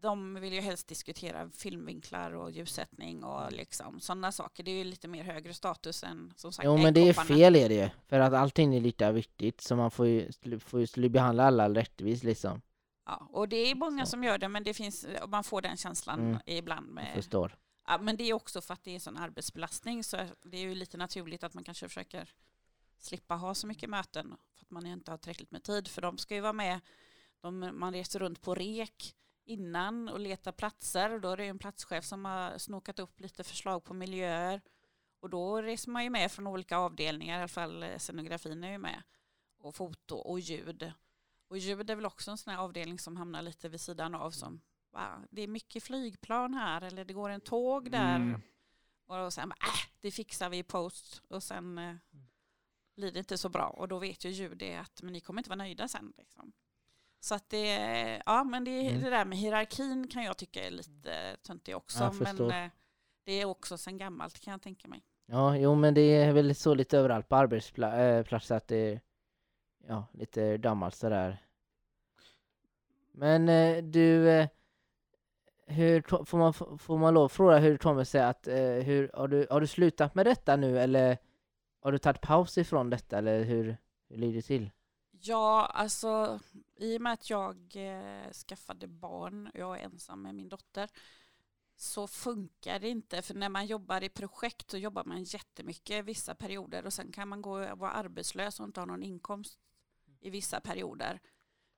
de 0.00 0.34
vill 0.34 0.52
ju 0.52 0.60
helst 0.60 0.88
diskutera 0.88 1.50
filmvinklar 1.50 2.30
och 2.34 2.50
ljussättning 2.50 3.24
och 3.24 3.52
liksom 3.52 4.00
sådana 4.00 4.32
saker. 4.32 4.62
Det 4.62 4.70
är 4.70 4.76
ju 4.78 4.84
lite 4.84 5.08
mer 5.08 5.22
högre 5.22 5.54
status 5.54 6.02
än 6.04 6.32
som 6.36 6.52
sagt 6.52 6.66
Jo 6.66 6.76
men 6.76 6.94
det 6.94 7.08
är 7.08 7.12
fel 7.12 7.56
är 7.56 7.68
det 7.68 7.74
ju, 7.74 7.90
för 8.06 8.20
att 8.20 8.32
allting 8.32 8.74
är 8.74 8.80
lika 8.80 9.12
viktigt 9.12 9.60
så 9.60 9.76
man 9.76 9.90
får 9.90 10.06
ju, 10.06 10.30
får 10.60 10.80
ju 10.80 11.08
behandla 11.08 11.44
alla 11.44 11.74
rättvist 11.74 12.24
liksom. 12.24 12.62
Ja, 13.06 13.28
och 13.30 13.48
det 13.48 13.56
är 13.56 13.74
många 13.74 14.04
Så. 14.06 14.10
som 14.10 14.24
gör 14.24 14.38
det, 14.38 14.48
men 14.48 14.64
det 14.64 14.74
finns, 14.74 15.06
man 15.28 15.44
får 15.44 15.62
den 15.62 15.76
känslan 15.76 16.20
Mm. 16.20 16.38
ibland 16.46 16.86
Jag 16.88 16.94
med 16.94 17.14
förstår. 17.14 17.56
Ja, 17.86 17.98
men 17.98 18.16
det 18.16 18.24
är 18.24 18.34
också 18.34 18.60
för 18.60 18.74
att 18.74 18.84
det 18.84 18.94
är 18.94 18.98
sån 18.98 19.16
arbetsbelastning 19.16 20.04
så 20.04 20.16
det 20.42 20.56
är 20.56 20.62
ju 20.62 20.74
lite 20.74 20.96
naturligt 20.96 21.44
att 21.44 21.54
man 21.54 21.64
kanske 21.64 21.88
försöker 21.88 22.28
slippa 22.98 23.34
ha 23.34 23.54
så 23.54 23.66
mycket 23.66 23.90
möten 23.90 24.36
för 24.54 24.64
att 24.64 24.70
man 24.70 24.86
inte 24.86 25.10
har 25.10 25.18
tillräckligt 25.18 25.50
med 25.50 25.62
tid 25.62 25.88
för 25.88 26.02
de 26.02 26.18
ska 26.18 26.34
ju 26.34 26.40
vara 26.40 26.52
med. 26.52 26.80
De, 27.44 27.70
man 27.78 27.92
reser 27.92 28.18
runt 28.18 28.42
på 28.42 28.54
rek 28.54 29.14
innan 29.44 30.08
och 30.08 30.20
letar 30.20 30.52
platser 30.52 31.18
då 31.18 31.30
är 31.30 31.36
det 31.36 31.46
en 31.46 31.58
platschef 31.58 32.04
som 32.04 32.24
har 32.24 32.58
snokat 32.58 32.98
upp 32.98 33.20
lite 33.20 33.44
förslag 33.44 33.84
på 33.84 33.94
miljöer 33.94 34.60
Och 35.20 35.30
då 35.30 35.62
reser 35.62 35.90
man 35.90 36.04
ju 36.04 36.10
med 36.10 36.32
från 36.32 36.46
olika 36.46 36.76
avdelningar, 36.76 37.38
i 37.38 37.38
alla 37.38 37.48
fall 37.48 37.82
eh, 37.82 37.98
scenografin 37.98 38.64
är 38.64 38.70
ju 38.70 38.78
med. 38.78 39.02
Och 39.58 39.74
foto 39.74 40.16
och 40.16 40.40
ljud. 40.40 40.92
Och 41.48 41.58
ljud 41.58 41.90
är 41.90 41.96
väl 41.96 42.06
också 42.06 42.30
en 42.30 42.38
sån 42.38 42.50
här 42.50 42.60
avdelning 42.60 42.98
som 42.98 43.16
hamnar 43.16 43.42
lite 43.42 43.68
vid 43.68 43.80
sidan 43.80 44.14
av 44.14 44.30
som 44.30 44.60
va, 44.90 45.22
det 45.30 45.42
är 45.42 45.48
mycket 45.48 45.82
flygplan 45.82 46.54
här 46.54 46.82
eller 46.82 47.04
det 47.04 47.14
går 47.14 47.30
en 47.30 47.40
tåg 47.40 47.90
där. 47.90 48.16
Mm. 48.16 48.40
Och 49.06 49.32
sen 49.32 49.48
bara, 49.48 49.66
äh, 49.66 49.88
det 50.00 50.10
fixar 50.10 50.50
vi 50.50 50.58
i 50.58 50.62
post. 50.62 51.22
Och 51.28 51.42
sen 51.42 51.78
eh, 51.78 51.96
blir 52.96 53.12
det 53.12 53.18
inte 53.18 53.38
så 53.38 53.48
bra. 53.48 53.66
Och 53.66 53.88
då 53.88 53.98
vet 53.98 54.24
ju 54.24 54.28
ljud 54.30 54.58
det 54.58 54.76
att 54.76 55.02
men 55.02 55.12
ni 55.12 55.20
kommer 55.20 55.40
inte 55.40 55.50
vara 55.50 55.56
nöjda 55.56 55.88
sen. 55.88 56.12
Liksom. 56.16 56.52
Så 57.24 57.34
att 57.34 57.48
det, 57.50 58.22
ja 58.26 58.44
men 58.44 58.64
det, 58.64 58.88
Mm. 58.88 59.02
det 59.02 59.10
där 59.10 59.24
med 59.24 59.38
hierarkin 59.38 60.08
kan 60.08 60.24
jag 60.24 60.36
tycka 60.36 60.66
är 60.66 60.70
lite 60.70 61.36
töntigt 61.42 61.76
också. 61.76 62.12
Men 62.20 62.50
eh, 62.50 62.70
det 63.24 63.32
är 63.32 63.44
också 63.44 63.78
sen 63.78 63.98
gammalt 63.98 64.40
kan 64.40 64.50
jag 64.50 64.62
tänka 64.62 64.88
mig. 64.88 65.02
Ja, 65.26 65.56
jo 65.56 65.74
men 65.74 65.94
det 65.94 66.00
är 66.00 66.32
väl 66.32 66.54
så 66.54 66.74
lite 66.74 66.98
överallt 66.98 67.28
på 67.28 67.36
arbetsplatser 67.36 68.54
att 68.56 68.68
det 68.68 68.76
är 68.76 69.00
ja, 69.88 70.06
lite 70.12 70.58
gammalt 70.58 70.94
sådär. 70.94 71.42
Men 73.12 73.48
eh, 73.48 73.84
du, 73.84 74.28
eh, 74.30 74.48
hur, 75.66 76.24
får, 76.24 76.38
man, 76.38 76.78
får 76.78 76.98
man 76.98 77.14
lov 77.14 77.28
fråga 77.28 77.58
hur 77.58 77.72
det 77.72 77.78
kommer 77.78 78.04
sig 78.04 78.22
att, 78.22 78.48
eh, 78.48 78.56
hur, 78.56 79.10
har, 79.14 79.28
du, 79.28 79.46
har 79.50 79.60
du 79.60 79.66
slutat 79.66 80.14
med 80.14 80.26
detta 80.26 80.56
nu 80.56 80.78
eller 80.78 81.18
har 81.80 81.92
du 81.92 81.98
tagit 81.98 82.20
paus 82.20 82.58
ifrån 82.58 82.90
detta 82.90 83.18
eller 83.18 83.44
hur, 83.44 83.76
hur 84.08 84.16
ligger 84.16 84.34
det 84.34 84.42
till? 84.42 84.70
Ja, 85.26 85.66
alltså 85.66 86.40
i 86.76 86.96
och 86.96 87.00
med 87.00 87.12
att 87.12 87.30
jag 87.30 87.56
eh, 87.74 88.32
skaffade 88.32 88.86
barn, 88.86 89.50
jag 89.54 89.80
är 89.80 89.84
ensam 89.84 90.22
med 90.22 90.34
min 90.34 90.48
dotter, 90.48 90.88
så 91.76 92.06
funkar 92.06 92.78
det 92.78 92.88
inte. 92.88 93.22
För 93.22 93.34
när 93.34 93.48
man 93.48 93.66
jobbar 93.66 94.04
i 94.04 94.08
projekt 94.08 94.70
så 94.70 94.78
jobbar 94.78 95.04
man 95.04 95.22
jättemycket 95.22 96.04
vissa 96.04 96.34
perioder 96.34 96.86
och 96.86 96.92
sen 96.92 97.12
kan 97.12 97.28
man 97.28 97.42
gå 97.42 97.70
och 97.70 97.78
vara 97.78 97.90
arbetslös 97.90 98.60
och 98.60 98.66
inte 98.66 98.80
ha 98.80 98.84
någon 98.86 99.02
inkomst 99.02 99.58
i 100.20 100.30
vissa 100.30 100.60
perioder. 100.60 101.20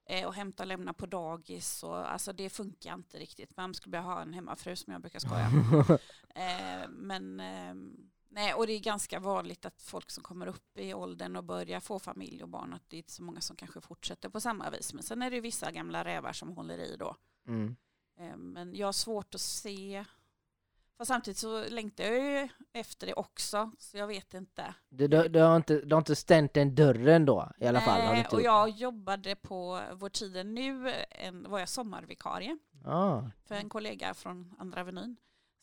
Eh, 0.09 0.27
och 0.27 0.35
hämta 0.35 0.63
och 0.63 0.67
lämna 0.67 0.93
på 0.93 1.07
dagis. 1.07 1.83
Och, 1.83 2.13
alltså 2.13 2.33
det 2.33 2.51
funkar 2.51 2.95
inte 2.95 3.19
riktigt. 3.19 3.57
Man 3.57 3.75
skulle 3.75 3.91
behöva 3.91 4.15
ha 4.15 4.23
en 4.23 4.33
hemmafru 4.33 4.77
som 4.77 4.93
jag 4.93 5.03
brukar 5.03 5.19
skoja. 5.19 5.49
Eh, 6.37 6.89
men 6.89 7.41
ehm, 7.41 8.11
nej, 8.37 8.55
och 8.55 8.67
det 8.67 8.73
är 8.73 8.81
ganska 8.81 9.21
vanligt 9.21 9.67
att 9.67 9.83
folk 9.83 10.11
som 10.11 10.23
kommer 10.23 10.47
upp 10.47 10.79
i 10.79 10.95
åldern 10.95 11.37
och 11.37 11.45
börjar 11.45 11.81
få 11.81 11.99
familj 11.99 12.43
och 12.43 12.49
barn, 12.49 12.73
att 12.73 12.83
det 12.89 12.97
är 12.97 12.99
inte 12.99 13.13
så 13.13 13.23
många 13.23 13.41
som 13.41 13.57
kanske 13.57 13.81
fortsätter 13.81 14.29
på 14.29 14.41
samma 14.41 14.71
vis. 14.71 14.95
Men 14.95 15.03
sen 15.03 15.23
är 15.23 15.31
det 15.31 15.37
ju 15.37 15.43
vissa 15.43 15.71
gamla 15.71 16.05
rävar 16.05 16.33
som 16.33 16.53
håller 16.53 16.79
i 16.79 16.97
då. 16.97 17.17
mm. 17.49 17.77
Eh, 18.19 18.37
men 18.37 18.75
jag 18.75 18.87
har 18.87 18.93
svårt 18.93 19.35
att 19.35 19.41
se. 19.41 20.05
Fast 20.99 21.09
samtidigt 21.09 21.39
så 21.39 21.65
längtar 21.69 22.05
jag 22.05 22.15
ju 22.15 22.49
efter 22.73 23.07
det 23.07 23.15
också, 23.15 23.71
så 23.79 23.99
jag 23.99 24.07
vet 24.07 24.35
inte. 24.35 24.75
du, 24.89 25.09
du, 25.09 25.29
du, 25.29 25.41
har 25.41 25.57
inte, 25.57 25.81
du 25.81 25.95
har 25.95 26.01
inte 26.01 26.17
stängt 26.17 26.55
den 26.55 26.75
dörren 26.75 27.25
då 27.25 27.53
i 27.59 27.67
alla 27.67 27.81
fall? 27.81 28.01
Har 28.01 28.15
du 28.15 28.21
Nej, 28.21 28.29
och 28.33 28.43
jag 28.43 28.69
jobbade 28.69 29.37
på 29.37 29.81
Vår 29.93 30.09
Tiden 30.09 30.55
Nu, 30.55 30.93
en, 31.11 31.51
var 31.51 31.59
jag 31.59 31.69
sommarvikarie. 31.69 32.59
Ah, 32.85 33.23
för 33.45 33.55
en 33.55 33.69
kollega 33.69 34.15
från 34.15 34.55
Andra 34.59 34.81
Avenyn 34.81 35.17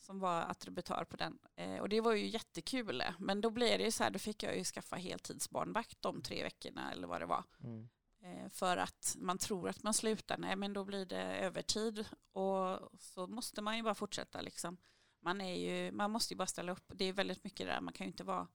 som 0.04 0.18
var 0.18 0.40
attributör 0.42 1.04
på 1.04 1.16
den. 1.16 1.38
Eh, 1.56 1.78
och 1.78 1.88
det 1.88 2.00
var 2.00 2.12
ju 2.12 2.26
jättekul. 2.26 3.02
Men 3.18 3.40
då 3.40 3.50
blev 3.50 3.78
det 3.78 3.84
ju 3.84 3.90
så 3.90 4.02
här, 4.04 4.10
då 4.10 4.18
fick 4.18 4.42
jag 4.42 4.56
ju 4.56 4.64
skaffa 4.64 4.96
heltidsbarnvakt 4.96 6.02
de 6.02 6.22
tre 6.22 6.42
veckorna 6.42 6.92
eller 6.92 7.06
vad 7.06 7.20
det 7.20 7.26
var. 7.26 7.44
mm. 7.64 7.88
Eh, 8.22 8.48
för 8.48 8.76
att 8.76 9.16
man 9.18 9.38
tror 9.38 9.68
att 9.68 9.82
man 9.82 9.94
slutar, 9.94 10.38
nej 10.38 10.56
men 10.56 10.72
då 10.72 10.84
blir 10.84 11.06
det 11.06 11.22
övertid 11.22 12.04
och 12.32 12.78
så 13.00 13.26
måste 13.26 13.62
man 13.62 13.76
ju 13.76 13.82
bara 13.82 13.94
fortsätta 13.94 14.40
liksom. 14.40 14.76
Man, 15.22 15.40
är 15.40 15.54
ju, 15.54 15.92
man 15.92 16.10
måste 16.10 16.34
ju 16.34 16.38
bara 16.38 16.46
ställa 16.46 16.72
upp. 16.72 16.84
Det 16.94 17.04
är 17.04 17.12
väldigt 17.12 17.44
mycket 17.44 17.66
där, 17.66 17.80
man 17.80 17.92
kan 17.94 18.06
ju 18.06 18.10
inte 18.10 18.24
vara 18.24 18.46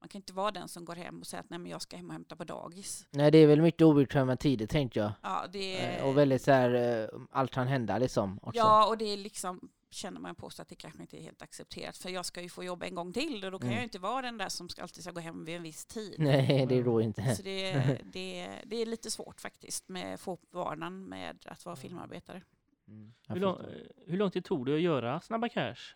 man 0.00 0.08
kan 0.08 0.18
inte 0.18 0.32
vara 0.32 0.50
den 0.50 0.68
som 0.68 0.84
går 0.84 0.94
hem 0.96 1.20
och 1.20 1.26
säger 1.26 1.44
att 1.44 1.50
nej 1.50 1.58
men 1.58 1.70
jag 1.70 1.82
ska 1.82 1.96
hem 1.96 2.06
och 2.06 2.12
hämta 2.12 2.36
på 2.36 2.44
dagis. 2.44 3.06
Nej 3.10 3.30
det 3.30 3.38
är 3.38 3.46
väl 3.46 3.62
mycket 3.62 3.82
obekväma 3.82 4.36
tider 4.36 4.66
tänkte 4.66 4.98
jag. 4.98 5.12
Ja, 5.22 5.46
det 5.52 5.78
Eh, 5.96 6.04
Och 6.06 6.16
väldigt 6.18 6.42
så 6.42 6.52
här, 6.52 6.74
eh, 6.74 7.08
allt 7.30 7.50
kan 7.52 7.66
hända 7.66 7.98
liksom 7.98 8.38
också. 8.42 8.58
Ja, 8.58 8.86
och 8.88 8.98
det 8.98 9.04
är 9.04 9.16
liksom, 9.16 9.68
känner 9.90 10.20
man 10.20 10.34
på 10.34 10.50
sig 10.50 10.62
att 10.62 10.68
det 10.68 10.74
kanske 10.74 11.02
inte 11.02 11.16
är 11.18 11.22
helt 11.22 11.42
accepterat. 11.42 11.96
För 11.96 12.10
jag 12.10 12.26
ska 12.26 12.42
ju 12.42 12.48
få 12.48 12.64
jobba 12.64 12.86
en 12.86 12.94
gång 12.94 13.12
till 13.12 13.44
och 13.44 13.50
då 13.50 13.58
kan 13.58 13.66
Mm. 13.66 13.74
jag 13.76 13.80
ju 13.80 13.84
inte 13.84 13.98
vara 13.98 14.22
den 14.22 14.38
där 14.38 14.48
som 14.48 14.68
ska 14.68 14.82
alltid 14.82 15.02
ska 15.04 15.12
gå 15.12 15.20
hem 15.20 15.44
vid 15.44 15.56
en 15.56 15.62
viss 15.62 15.86
tid. 15.86 16.14
Nej 16.18 16.66
det 16.66 16.74
är 16.74 16.84
då 16.84 17.00
inte. 17.02 17.36
Så 17.36 17.42
det, 17.42 17.72
det, 18.12 18.48
det 18.64 18.76
är 18.82 18.86
lite 18.86 19.10
svårt 19.10 19.40
faktiskt 19.40 19.88
med 19.88 20.20
få 20.20 20.32
upp 20.32 20.54
vanan 20.54 21.04
med 21.04 21.38
att 21.46 21.64
vara 21.64 21.76
filmarbetare. 21.76 22.42
Mm, 22.88 23.12
Hur, 23.28 23.40
lång, 23.40 23.58
hur 24.06 24.16
lång 24.18 24.30
tid 24.30 24.44
tog 24.44 24.66
det 24.66 24.74
att 24.74 24.80
göra 24.80 25.20
Snabba 25.20 25.48
Cash? 25.48 25.94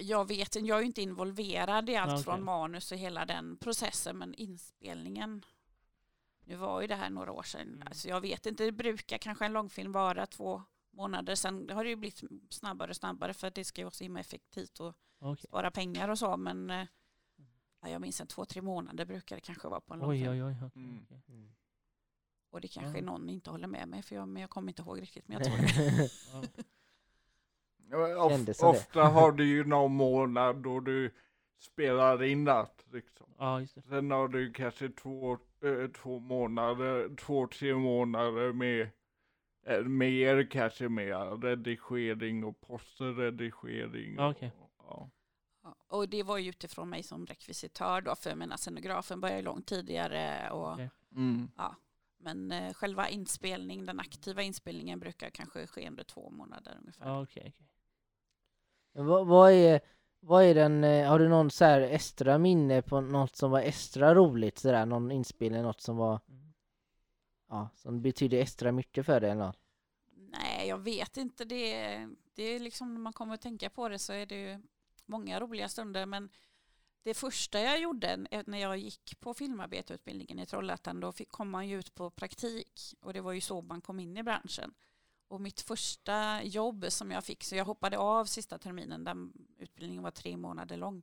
Jag 0.00 0.28
vet 0.28 0.56
inte, 0.56 0.68
jag 0.68 0.76
är 0.76 0.80
ju 0.80 0.86
inte 0.86 1.02
involverad 1.02 1.90
i 1.90 1.96
allt 1.96 2.08
Ja, 2.10 2.14
okej. 2.14 2.24
från 2.24 2.44
manus 2.44 2.92
och 2.92 2.98
hela 2.98 3.24
den 3.26 3.56
processen, 3.56 4.18
men 4.18 4.34
inspelningen, 4.34 5.44
nu 6.44 6.56
var 6.56 6.80
ju 6.80 6.86
det 6.86 6.94
här 6.94 7.10
några 7.10 7.32
år 7.32 7.42
sedan, 7.42 7.68
Mm. 7.68 7.82
alltså 7.88 8.08
jag 8.08 8.20
vet 8.20 8.46
inte, 8.46 8.64
det 8.64 8.72
brukar 8.72 9.18
kanske 9.18 9.44
en 9.46 9.52
långfilm 9.52 9.92
vara 9.92 10.26
två 10.26 10.62
månader, 10.94 11.34
sen 11.34 11.70
har 11.70 11.84
det 11.84 11.90
ju 11.90 11.96
blivit 11.96 12.22
snabbare 12.50 12.90
och 12.90 12.96
snabbare 12.96 13.34
för 13.34 13.46
att 13.46 13.54
det 13.54 13.64
ska 13.64 13.80
ju 13.80 13.84
vara 13.84 13.92
så 13.92 14.04
himla 14.04 14.20
effektivt 14.20 14.80
och 14.80 14.94
Okej. 15.18 15.44
spara 15.48 15.70
pengar 15.70 16.08
och 16.08 16.18
så, 16.18 16.36
men 16.36 16.70
eh, 16.70 16.86
ja, 17.80 17.88
jag 17.88 18.00
minns 18.00 18.20
en 18.20 18.26
två, 18.26 18.44
tre 18.44 18.62
månader 18.62 19.04
brukar 19.04 19.36
det 19.36 19.40
kanske 19.40 19.68
vara 19.68 19.80
på 19.80 19.94
en 19.94 20.00
Oj, 20.02 20.06
långfilm. 20.24 20.32
oj, 20.32 20.42
oj. 20.44 20.56
okej, 20.66 20.82
Mm. 20.82 21.04
okej. 21.04 21.22
Mm. 21.28 21.52
Och 22.50 22.60
det 22.60 22.68
kanske 22.68 22.98
är 22.98 23.02
någon 23.02 23.28
inte 23.28 23.50
håller 23.50 23.66
med 23.68 23.88
mig, 23.88 24.02
för 24.02 24.14
jag, 24.14 24.28
men 24.28 24.40
jag 24.40 24.50
kommer 24.50 24.68
inte 24.68 24.82
ihåg 24.82 25.02
riktigt, 25.02 25.28
men 25.28 25.38
jag 25.38 25.44
tror 25.46 25.56
det. 25.66 26.10
Ja. 27.90 28.24
Of, 28.24 28.62
ofta 28.62 29.02
har 29.04 29.32
du 29.32 29.44
ju 29.46 29.64
någon 29.64 29.92
månad 29.94 30.56
då 30.56 30.80
du 30.80 31.14
spelar 31.58 32.22
in 32.22 32.48
allt 32.48 32.86
liksom. 32.92 33.26
Ja, 33.38 33.60
just 33.60 33.74
det. 33.74 33.82
Sen 33.82 34.10
har 34.10 34.28
du 34.28 34.52
kanske 34.52 34.88
två, 34.88 35.32
eh, 35.32 35.90
två 36.02 36.18
månader, 36.18 37.16
två, 37.16 37.46
tre 37.46 37.74
månader 37.74 38.52
med 38.52 38.88
mer 39.84 40.50
kanske 40.50 40.88
med 40.88 41.44
redigering 41.44 42.44
och 42.44 42.60
postredigering. 42.60 44.14
Ja, 44.18 44.30
okej. 44.30 44.52
och- 44.58 44.70
Ja. 44.78 45.10
Ja, 45.62 45.74
Och 45.88 46.08
det 46.08 46.22
var 46.22 46.38
ju 46.38 46.48
utifrån 46.50 46.88
mig 46.88 47.02
som 47.02 47.26
rekvisitör 47.26 48.00
då, 48.00 48.14
för 48.14 48.30
jag 48.30 48.38
menar 48.38 48.56
scenografen 48.56 49.20
började 49.20 49.42
långt 49.42 49.66
tidigare. 49.66 50.50
Och, 50.50 50.72
Okej. 50.72 50.90
Mm. 51.16 51.50
Men 52.18 52.52
eh, 52.52 52.72
själva 52.72 53.08
inspelning, 53.08 53.86
den 53.86 54.00
aktiva 54.00 54.42
inspelningen 54.42 55.00
brukar 55.00 55.30
kanske 55.30 55.66
ske 55.66 55.88
under 55.88 56.04
två 56.04 56.30
månader 56.30 56.76
ungefär. 56.80 57.06
Ja, 57.06 57.22
okej. 57.22 57.54
Men 58.94 59.06
vad, 59.06 59.26
vad 59.26 59.52
är, 59.52 59.80
vad 60.20 60.44
är 60.44 60.54
den, 60.54 60.84
eh, 60.84 61.08
har 61.08 61.18
du 61.18 61.28
någon 61.28 61.50
så 61.50 61.64
här 61.64 61.80
extra 61.80 62.38
minne 62.38 62.82
på 62.82 63.00
något 63.00 63.36
som 63.36 63.50
var 63.50 63.60
extra 63.60 64.14
roligt 64.14 64.58
sådär, 64.58 64.86
någon 64.86 65.10
inspelning, 65.10 65.62
något 65.62 65.80
som 65.80 65.96
var, 65.96 66.20
Mm. 66.28 66.43
Ja, 67.54 67.68
som 67.74 68.02
betyder 68.02 68.38
extra 68.38 68.72
mycket 68.72 69.06
för 69.06 69.20
dig 69.20 69.30
eller 69.30 69.46
något? 69.46 69.58
Nej, 70.14 70.68
jag 70.68 70.78
vet 70.78 71.16
inte. 71.16 71.44
Det, 71.44 72.08
det 72.34 72.42
är 72.42 72.60
liksom 72.60 72.94
när 72.94 73.00
man 73.00 73.12
kommer 73.12 73.34
att 73.34 73.40
tänka 73.40 73.70
på 73.70 73.88
det 73.88 73.98
så 73.98 74.12
är 74.12 74.26
det 74.26 74.40
ju 74.40 74.62
många 75.06 75.40
roliga 75.40 75.68
stunder. 75.68 76.06
Men 76.06 76.28
det 77.02 77.14
första 77.14 77.60
jag 77.60 77.80
gjorde 77.80 78.16
när 78.46 78.58
jag 78.58 78.78
gick 78.78 79.20
på 79.20 79.34
filmarbetarutbildningen 79.34 80.38
i 80.38 80.46
Trollhättan, 80.46 81.00
då 81.00 81.12
fick, 81.12 81.28
kom 81.30 81.50
man 81.50 81.68
ju 81.68 81.78
ut 81.78 81.94
på 81.94 82.10
praktik. 82.10 82.80
Och 83.00 83.12
det 83.12 83.20
var 83.20 83.32
ju 83.32 83.40
så 83.40 83.62
man 83.62 83.80
kom 83.80 84.00
in 84.00 84.16
i 84.16 84.22
branschen. 84.22 84.74
Och 85.28 85.40
mitt 85.40 85.60
första 85.60 86.42
jobb 86.42 86.86
som 86.88 87.10
jag 87.10 87.24
fick, 87.24 87.44
så 87.44 87.56
jag 87.56 87.64
hoppade 87.64 87.98
av 87.98 88.24
sista 88.24 88.58
terminen, 88.58 89.04
den 89.04 89.32
utbildningen 89.58 90.02
var 90.02 90.10
tre 90.10 90.36
månader 90.36 90.76
lång. 90.76 91.02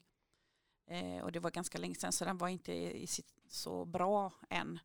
Eh, 0.87 1.23
och 1.23 1.31
det 1.31 1.39
var 1.39 1.51
ganska 1.51 1.77
länge 1.77 1.95
sedan, 1.95 2.11
så 2.11 2.25
den 2.25 2.37
var 2.37 2.47
inte 2.47 2.73
i 2.73 3.07
sitt, 3.07 3.33
så 3.47 3.85
bra 3.85 4.33
än. 4.49 4.79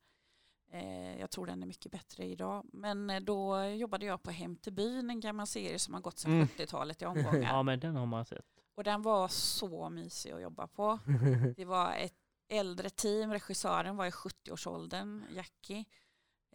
Eh, 0.77 1.21
jag 1.21 1.31
tror 1.31 1.47
den 1.47 1.63
är 1.63 1.67
mycket 1.67 1.93
bättre 1.93 2.25
idag. 2.25 2.65
Men 2.73 3.11
eh, 3.11 3.21
då 3.21 3.65
jobbade 3.65 4.07
jag 4.07 4.23
på 4.23 4.31
Hem 4.31 4.57
till 4.57 4.73
byn, 4.73 5.11
en 5.11 5.21
gammal 5.21 5.47
serie 5.47 5.79
som 5.79 5.95
har 5.95 6.01
gått 6.01 6.19
sedan 6.19 6.33
Mm. 6.33 6.47
70-talet 6.47 7.03
i 7.03 7.07
omgångar. 7.07 7.41
Ja, 7.43 7.63
men 7.63 7.81
den 7.81 7.97
har 7.97 8.07
man 8.07 8.25
sett. 8.25 8.45
Och 8.75 8.85
den 8.85 9.03
var 9.03 9.29
så 9.29 9.91
mysig 9.91 10.33
att 10.33 10.43
jobba 10.43 10.67
på. 10.67 10.99
Det 11.57 11.65
var 11.65 11.95
ett 11.95 12.15
äldre 12.49 12.91
team, 12.91 13.33
regissören 13.33 13.97
var 13.97 14.07
i 14.07 14.11
70-årsåldern, 14.11 15.25
Jackie, 15.35 15.85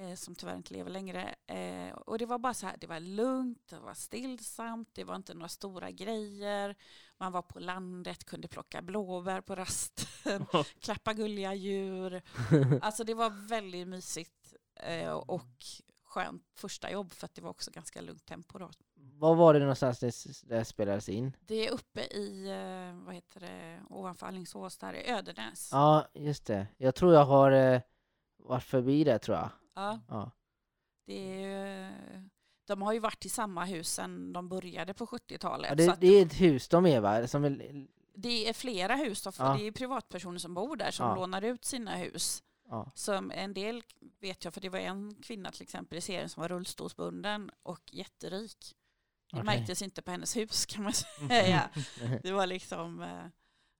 eh, 0.01 0.15
som 0.15 0.35
tyvärr 0.35 0.55
inte 0.55 0.73
lever 0.73 0.91
längre. 0.91 1.35
Eh, 1.47 1.93
och 1.93 2.17
det 2.17 2.25
var 2.25 2.39
bara 2.39 2.53
så 2.53 2.65
här, 2.65 2.77
det 2.77 2.87
var 2.87 2.99
lugnt, 2.99 3.67
det 3.69 3.79
var 3.79 3.93
stillsamt, 3.93 4.89
det 4.93 5.03
var 5.03 5.15
inte 5.15 5.33
några 5.33 5.47
stora 5.47 5.91
grejer. 5.91 6.75
Man 7.17 7.31
var 7.31 7.41
på 7.41 7.59
landet, 7.59 8.23
kunde 8.23 8.47
plocka 8.47 8.81
blåbär 8.81 9.41
på 9.41 9.55
rasten, 9.55 10.45
klappa 10.79 11.13
gulliga 11.13 11.53
djur. 11.53 12.21
Alltså 12.81 13.03
det 13.03 13.13
var 13.13 13.47
väldigt 13.49 13.87
mysigt 13.87 14.53
eh, 14.75 15.11
och 15.11 15.65
skönt 16.05 16.43
första 16.55 16.91
jobb 16.91 17.13
för 17.13 17.25
att 17.25 17.35
det 17.35 17.41
var 17.41 17.49
också 17.49 17.71
ganska 17.71 18.01
lugnt 18.01 18.25
tempo 18.25 18.59
då. 18.59 18.69
Vad 18.95 19.37
var 19.37 19.53
det 19.53 19.59
någonstans 19.59 19.99
det, 19.99 20.13
det 20.43 20.65
spelades 20.65 21.09
in? 21.09 21.37
Det 21.39 21.67
är 21.67 21.71
uppe 21.71 22.01
i, 22.01 22.47
eh, 22.49 23.05
vad 23.05 23.15
heter 23.15 23.39
det, 23.39 23.81
ovanför 23.89 24.27
Alingsås 24.27 24.77
där 24.77 24.93
i 24.93 25.09
Ödenäs. 25.09 25.69
Ja, 25.71 26.07
just 26.13 26.45
det. 26.45 26.67
Jag 26.77 26.95
tror 26.95 27.13
jag 27.13 27.25
har 27.25 27.51
eh, 27.51 27.81
varit 28.37 28.63
förbi 28.63 29.03
det 29.03 29.19
tror 29.19 29.37
jag. 29.37 29.49
Ja, 29.81 29.99
Ja. 30.07 30.31
det 31.05 31.43
är, 31.43 31.89
ju- 32.19 32.29
de 32.67 32.81
har 32.81 32.93
ju 32.93 32.99
varit 32.99 33.25
i 33.25 33.29
samma 33.29 33.65
hus 33.65 33.93
sedan 33.93 34.33
de 34.33 34.49
började 34.49 34.93
på 34.93 35.05
70-talet. 35.05 35.69
Ja, 35.69 35.75
det, 35.75 35.97
det 36.01 36.07
är 36.07 36.25
ett 36.25 36.41
hus 36.41 36.67
de 36.67 36.85
är 36.85 36.99
va? 36.99 37.27
Som 37.27 37.43
är, 37.43 37.87
Det 38.15 38.49
är 38.49 38.53
flera 38.53 38.95
hus, 38.95 39.21
då, 39.21 39.31
för 39.31 39.45
Ja. 39.45 39.57
det 39.57 39.67
är 39.67 39.71
privatpersoner 39.71 40.39
som 40.39 40.53
bor 40.53 40.75
där 40.75 40.91
som 40.91 41.15
lånar 41.15 41.41
ut 41.41 41.65
sina 41.65 41.95
hus. 41.95 42.43
Ja. 42.69 42.91
Som 42.95 43.31
en 43.31 43.53
del 43.53 43.83
vet 44.19 44.43
jag, 44.45 44.53
för 44.53 44.61
det 44.61 44.69
var 44.69 44.79
en 44.79 45.15
kvinna 45.15 45.51
till 45.51 45.61
exempel 45.63 45.97
i 45.97 46.01
serien 46.01 46.29
som 46.29 46.41
var 46.41 46.49
rullstolsbunden 46.49 47.51
och 47.63 47.81
jätterik. 47.93 48.75
Det 49.31 49.37
Okej. 49.37 49.45
märktes 49.45 49.81
inte 49.81 50.01
på 50.01 50.11
hennes 50.11 50.35
hus 50.37 50.65
kan 50.65 50.83
man 50.83 50.93
säga. 51.29 51.69
Det 52.23 52.31
var 52.31 52.47
liksom, 52.47 53.01
eh, 53.01 53.25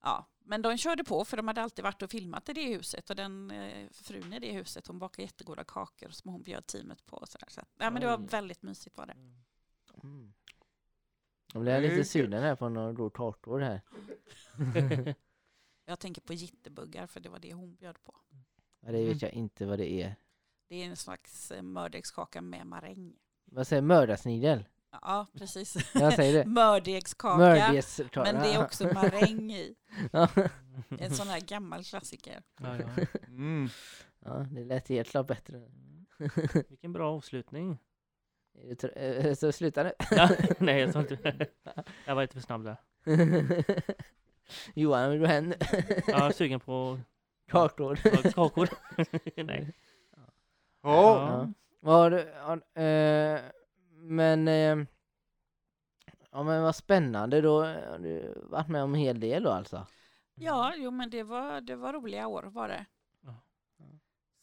ja. 0.02 0.28
Men 0.44 0.62
de 0.62 0.78
körde 0.78 1.04
på 1.04 1.26
för 1.26 1.38
de 1.38 1.48
hade 1.48 1.62
alltid 1.62 1.84
varit 1.84 2.02
och 2.02 2.12
filmat 2.12 2.50
i 2.50 2.54
det 2.54 2.76
huset 2.76 3.10
och 3.10 3.16
den 3.16 3.52
eh, 3.52 3.90
frun 3.92 4.34
i 4.34 4.40
det 4.40 4.52
huset 4.52 4.88
hon 4.88 5.00
bakade 5.00 5.24
jättegoda 5.24 5.64
kakor 5.64 6.10
som 6.10 6.32
hon 6.32 6.44
bjöd 6.44 6.68
teamet 6.68 7.06
på. 7.06 7.18
Och 7.18 7.30
så 7.30 7.38
där. 7.38 7.48
Så, 7.50 7.62
ja, 7.78 7.92
men 7.92 8.02
det 8.02 8.08
var 8.08 8.18
väldigt 8.18 8.62
mysigt 8.62 8.98
var 8.98 9.06
det. 9.06 9.18
Mm. 10.04 10.34
Jag 11.54 11.62
blev 11.62 11.82
lite 11.82 12.04
sugen 12.04 12.44
här 12.44 12.56
på 12.56 12.70
någon 12.70 12.96
god 12.96 13.14
tårtor 13.14 13.60
här. 13.60 13.82
Jag 15.86 16.00
tänker 16.00 16.22
på 16.22 16.34
jitterbuggar 16.34 17.08
för 17.08 17.20
det 17.20 17.30
var 17.30 17.40
det 17.40 17.54
hon 17.54 17.76
bjöd 17.76 18.04
på. 18.04 18.16
Ja, 18.80 18.92
det 18.92 19.06
vet 19.06 19.22
jag 19.22 19.32
inte 19.32 19.66
vad 19.66 19.80
det 19.80 19.92
är. 19.92 20.16
Det 20.68 20.76
är 20.76 20.86
en 20.86 20.98
slags 20.98 21.52
eh, 21.52 21.62
mördegskaka 21.62 22.42
med 22.42 22.68
maräng. 22.68 23.14
Vad 23.46 23.68
säger 23.68 23.82
mördarsnigel? 23.82 24.66
Ja, 24.92 25.28
precis. 25.38 25.94
Jag 25.96 26.14
säger 26.14 26.34
det. 26.44 26.46
Mördegskaka. 26.50 27.44
Mördies- 27.44 28.24
Men 28.24 28.36
det 28.36 28.54
är 28.54 28.64
också 28.64 28.84
maräng 28.94 29.52
i. 29.52 29.76
Ja. 30.12 30.30
En 31.00 31.16
sån 31.16 31.28
här 31.28 31.40
gammal 31.40 31.84
klassiker. 31.84 32.42
Ja, 32.62 32.76
ja. 32.78 33.06
Mm. 33.28 33.70
ja, 34.26 34.46
det 34.52 34.64
lät 34.64 34.88
helt 34.90 35.10
klart 35.10 35.28
bättre. 35.28 35.62
Vilken 36.70 36.94
bra 36.94 37.16
avslutning. 37.16 37.78
Eh, 38.96 39.34
Så 39.34 39.52
sluta 39.52 39.84
nu. 39.84 39.92
Ja, 40.12 40.30
nej, 40.60 40.80
jag 40.80 40.96
inte. 40.96 41.48
Jag 42.06 42.16
var 42.16 42.22
lite 42.22 42.34
för 42.34 42.42
snabb 42.42 42.64
där. 42.64 42.78
Johan, 44.74 45.12
vill 45.12 45.20
du 45.20 45.28
hem? 45.28 45.54
Jag 46.08 46.26
är 46.28 46.32
sugen 46.32 46.60
på 46.60 47.00
ja, 47.52 47.70
kakor. 47.70 48.70
nej. 49.44 49.74
Ja. 50.12 50.20
Ja. 50.84 51.50
Vad 51.80 51.96
har 51.96 52.12
du, 52.12 52.32
har, 52.40 52.84
eh, 52.84 53.40
men, 53.94 54.48
eh, 54.48 54.78
ja 56.32 56.44
men 56.44 56.62
vad 56.64 56.76
spännande 56.92 57.42
då 57.42 57.64
har 57.64 58.00
du 58.00 58.34
varit 58.50 58.68
med 58.68 58.84
om 58.84 58.94
en 58.94 59.00
hel 59.00 59.20
del 59.20 59.44
då 59.44 59.50
alltså? 59.50 59.88
Ja, 60.36 60.74
jo 60.78 60.92
men 60.92 61.10
det 61.10 61.24
var, 61.24 61.62
det 61.62 61.76
var 61.76 61.94
roliga 61.94 62.28
år 62.28 62.44
var 62.44 62.68
det. 62.68 62.86
Ja. 63.22 63.36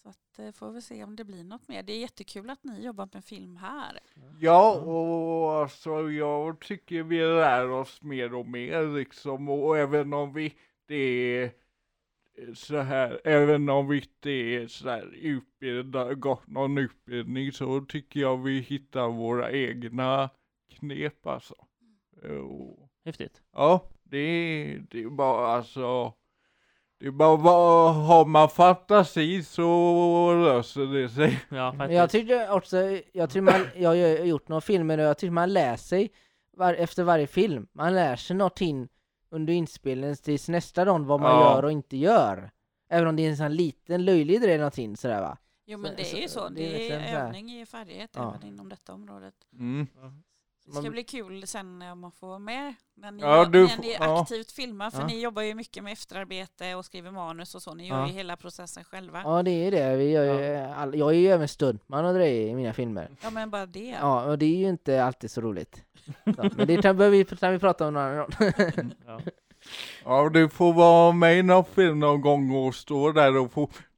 Så 0.02 0.08
att, 0.08 0.38
eh, 0.38 0.52
får 0.52 0.70
vi 0.70 0.82
se 0.82 1.04
om 1.04 1.16
det 1.16 1.24
blir 1.24 1.44
något 1.44 1.68
mer. 1.68 1.82
Det 1.82 1.92
är 1.92 1.98
jättekul 1.98 2.50
att 2.50 2.64
ni 2.64 2.84
jobbar 2.84 3.08
med 3.12 3.24
film 3.24 3.56
här. 3.56 4.00
Ja, 4.40 4.74
och 4.74 5.52
alltså 5.52 6.10
jag 6.10 6.60
tycker 6.60 7.02
vi 7.02 7.18
lär 7.18 7.70
oss 7.70 8.02
mer 8.02 8.34
och 8.34 8.46
mer 8.46 8.96
liksom 8.96 9.48
och 9.48 9.78
även 9.78 10.12
om 10.12 10.32
vi 10.32 10.54
det 10.86 10.94
är 10.94 11.52
så 12.54 12.76
här, 12.76 13.20
även 13.24 13.68
om 13.68 13.88
vi 13.88 13.96
inte 13.96 14.30
är 14.30 14.66
så 14.66 14.88
här 14.88 15.14
utbildade, 15.14 16.14
gått 16.14 16.46
någon 16.46 16.78
utbildning 16.78 17.52
så 17.52 17.80
tycker 17.80 18.20
jag 18.20 18.42
vi 18.42 18.60
hittar 18.60 19.08
våra 19.08 19.52
egna 19.52 20.30
knep 20.68 21.26
alltså. 21.26 21.67
Och, 22.26 22.88
Häftigt. 23.04 23.42
ja, 23.52 23.84
det 24.04 24.18
är, 24.18 24.78
det 24.90 25.02
är 25.02 25.10
bara 25.10 25.46
alltså 25.46 26.12
det 27.00 27.06
är 27.06 27.10
bara, 27.10 27.36
bara 27.36 27.92
har 27.92 28.24
man 28.26 28.48
fantasi 28.48 29.42
så 29.42 30.34
löser 30.44 30.86
det 30.86 31.08
sig. 31.08 31.40
Ja, 31.48 31.72
faktiskt. 31.72 31.96
jag 31.96 32.10
tyckte 32.10 32.48
också, 32.50 32.76
jag 33.12 33.30
tror 33.30 33.42
man, 33.42 33.54
jag 33.76 33.88
har 33.90 34.24
gjort 34.24 34.48
några 34.48 34.60
filmer 34.60 34.98
och 34.98 35.04
jag 35.04 35.18
tycker 35.18 35.30
man 35.32 35.52
lär 35.52 35.76
sig 35.76 36.10
var, 36.52 36.74
efter 36.74 37.02
varje 37.04 37.26
film. 37.26 37.68
Man 37.72 37.94
lär 37.94 38.16
sig 38.16 38.36
någonting 38.36 38.88
under 39.30 39.52
inspelningen 39.52 40.16
tills 40.16 40.48
nästa 40.48 40.84
dag 40.84 40.98
vad 41.04 41.20
man 41.20 41.30
Ja. 41.30 41.54
gör 41.54 41.62
och 41.64 41.72
inte 41.72 41.96
gör. 41.96 42.50
Även 42.90 43.08
om 43.08 43.16
det 43.16 43.26
är 43.26 43.30
en 43.30 43.36
sån 43.36 43.54
liten 43.54 44.04
löjlig 44.04 44.42
grej 44.42 44.58
någonting 44.58 44.96
sådär 44.96 45.20
va. 45.20 45.38
Jo 45.66 45.78
men 45.78 45.90
Så- 45.90 45.96
det 45.96 46.12
är 46.18 46.22
ju 46.22 46.28
så- 46.28 46.48
det 46.48 46.66
är 46.74 46.78
Det 46.78 46.90
är 46.90 46.98
här. 47.00 47.26
övning 47.26 47.50
i 47.60 47.66
färdighet 47.66 48.10
Ja. 48.16 48.34
även 48.36 48.48
inom 48.48 48.68
detta 48.68 48.92
området. 48.94 49.34
Mm. 49.52 49.86
Ja. 50.00 50.12
Det 50.68 50.72
ska 50.74 50.82
Man- 50.82 50.92
bli 50.92 51.04
kul 51.04 51.46
sen 51.46 51.78
när 51.78 51.94
man 51.94 52.12
får 52.12 52.26
vara 52.26 52.38
med. 52.38 52.74
När 52.96 53.10
ni, 53.10 53.22
Ja, 53.22 53.44
du 53.44 53.66
när 53.66 53.78
ni 53.78 53.96
ja. 54.00 54.20
aktivt 54.22 54.52
filmar. 54.52 54.90
För 54.90 55.00
Ja. 55.00 55.06
ni 55.06 55.20
jobbar 55.20 55.42
ju 55.42 55.54
mycket 55.54 55.84
med 55.84 55.92
efterarbete 55.92 56.74
och 56.74 56.84
skriver 56.84 57.10
manus 57.10 57.54
och 57.54 57.62
så. 57.62 57.74
Ni 57.74 57.88
gör 57.88 57.96
Ja. 58.00 58.06
ju 58.06 58.12
hela 58.12 58.36
processen 58.36 58.84
själva. 58.84 59.22
Ja 59.24 59.42
det 59.42 59.50
är 59.50 59.70
det, 59.70 59.96
vi 59.96 60.10
gör 60.10 60.24
ju, 60.24 60.56
all, 60.56 60.94
jag 60.98 61.10
är 61.10 61.18
ju 61.18 61.28
även 61.28 61.48
stuntman 61.48 62.04
och 62.04 62.14
grejer 62.14 62.48
i 62.48 62.54
mina 62.54 62.72
filmer. 62.72 63.10
Ja 63.22 63.30
men 63.30 63.50
bara 63.50 63.66
det. 63.66 63.96
Ja, 64.00 64.24
och 64.24 64.38
det 64.38 64.46
är 64.46 64.56
ju 64.56 64.68
inte 64.68 65.04
alltid 65.04 65.30
så 65.30 65.40
roligt. 65.40 65.82
Så, 66.36 66.50
men 66.56 66.66
det 66.66 66.82
kan 66.82 66.96
behöver 66.96 67.16
vi, 67.18 67.24
kan 67.24 67.52
vi 67.52 67.58
prata 67.58 67.86
om 67.88 67.94
någon 67.94 68.02
annan 68.02 68.16
gång. 68.16 68.92
Ja. 69.06 69.20
Ja, 70.04 70.28
du 70.32 70.48
får 70.48 70.72
vara 70.72 71.12
med 71.12 71.38
i 71.38 71.42
någon 71.42 71.64
film 71.64 71.98
någon 72.00 72.20
gång 72.20 72.50
och 72.66 72.74
stå 72.74 73.12
där 73.12 73.36
och 73.36 73.52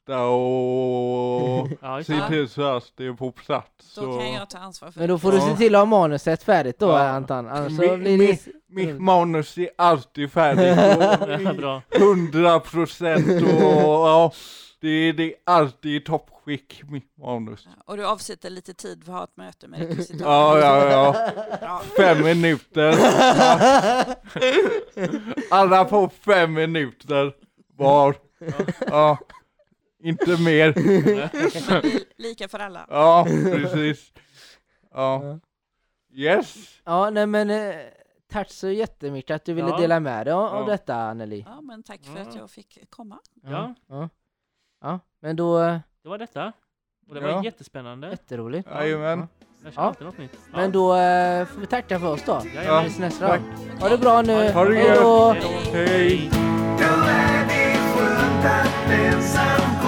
fota 0.07 0.21
och 0.29 1.69
Ja, 1.81 2.05
se 2.05 2.13
det. 2.13 2.29
till 2.29 2.49
så 2.49 2.63
att 2.77 2.93
det 2.97 3.07
är 3.07 3.13
på 3.13 3.33
plats. 3.33 3.95
Då 3.95 4.01
Så. 4.03 4.19
kan 4.19 4.33
jag 4.33 4.51
ta 4.51 4.59
ansvar 4.59 4.91
för 4.91 5.01
Men 5.01 5.09
då 5.09 5.15
det. 5.15 5.21
får 5.21 5.33
du 5.33 5.39
Ja. 5.39 5.49
se 5.51 5.57
till 5.57 5.75
att 5.75 5.81
ha 5.81 5.87
manuset 5.87 6.43
färdigt 6.43 6.79
då 6.79 6.87
Ja. 6.89 7.09
Anton, 7.09 7.49
annars 7.49 7.73
Mi- 7.73 7.89
så 7.91 7.97
blir 7.97 8.17
mi- 8.19 8.39
det... 8.45 8.53
Mitt 8.73 9.01
manus 9.01 9.59
är 9.59 9.69
alltid 9.79 10.33
färdigt. 10.33 10.79
Ja. 11.63 11.83
Hundra 11.99 12.61
procent 12.61 13.43
och 13.43 13.49
ja, 14.09 14.33
det 14.81 14.89
är, 14.89 15.13
det 15.13 15.23
är 15.25 15.35
alltid 15.47 15.97
i 15.97 16.01
toppskick 16.01 16.83
mitt 16.89 17.17
manus. 17.19 17.63
Ja, 17.67 17.71
Och 17.87 17.97
du 17.97 18.07
avsätter 18.07 18.51
lite 18.51 18.75
tid 18.75 19.05
för 19.05 19.13
att 19.13 19.19
ha 19.19 19.25
ett 19.25 19.37
möte 19.37 19.69
med 19.69 19.81
rekvisitorer. 19.81 20.31
Ja, 20.31 20.59
ja, 20.59 20.91
ja. 20.91 21.13
Bra. 21.61 21.83
Fem 21.97 22.25
minuter. 22.25 22.91
Alla 25.51 25.89
får 25.89 26.09
fem 26.09 26.53
minuter 26.53 27.33
var. 27.77 28.15
Ja, 28.91 29.19
inte 30.03 30.43
mer. 30.43 30.75
Lika 32.23 32.49
för 32.49 32.59
alla. 32.59 32.87
Ja, 32.89 33.27
precis. 33.53 34.13
Ja. 34.95 35.39
Yes. 36.13 36.55
Ja, 36.85 37.11
nej 37.11 37.27
men 37.27 37.51
eh, 37.51 37.75
tack 38.33 38.51
så 38.51 38.69
jättemycket 38.69 39.35
att 39.35 39.45
du 39.45 39.55
ville 39.55 39.69
Ja. 39.69 39.77
dela 39.79 40.01
med 40.01 40.27
dig 40.27 40.33
av, 40.35 40.45
av 40.45 40.61
Ja. 40.69 40.73
detta 40.73 40.95
Anneli. 40.95 41.45
Ja, 41.49 41.61
men 41.61 41.83
tack 41.83 42.01
för 42.05 42.21
att 42.21 42.35
jag 42.35 42.51
fick 42.51 42.79
komma. 42.91 43.19
Ja, 43.43 43.75
Ja, 43.89 44.09
ja 44.81 45.01
men 45.21 45.37
då, 45.37 45.61
eh, 45.61 45.79
det 46.03 46.09
var 46.09 46.19
detta. 46.19 46.53
Och 47.09 47.15
det 47.15 47.21
var 47.21 47.29
Ja. 47.29 47.45
jättespännande. 47.45 48.11
jätteroligt. 48.11 48.69
Jajamän. 48.71 49.19
Jag 49.19 49.73
känner 49.73 49.85
Ja. 49.85 49.89
alltid 49.89 50.07
något 50.07 50.19
nytt. 50.19 50.33
Ja. 50.53 50.57
Men 50.57 50.73
då 50.73 50.95
eh, 50.97 51.47
får 51.47 51.61
vi 51.61 51.67
tacka 51.67 52.01
för 52.01 52.13
oss 52.13 52.23
då. 52.25 52.43
Jajamän. 52.55 52.85
Tills 52.85 52.99
nästa 52.99 53.29
Tack. 53.29 53.41
gång. 53.41 53.79
Ha 53.81 53.89
det 53.89 53.99
bra 53.99 54.23
nu. 54.23 54.53
Ha 54.53 54.65
det 54.65 54.75
Hej 54.75 54.85
gött. 54.87 55.01
då. 55.01 55.33
Hej 55.33 55.43
då. 55.43 55.79
Hej. 55.79 56.31
Är 58.43 58.63
att 58.63 58.91
ensam 58.91 59.80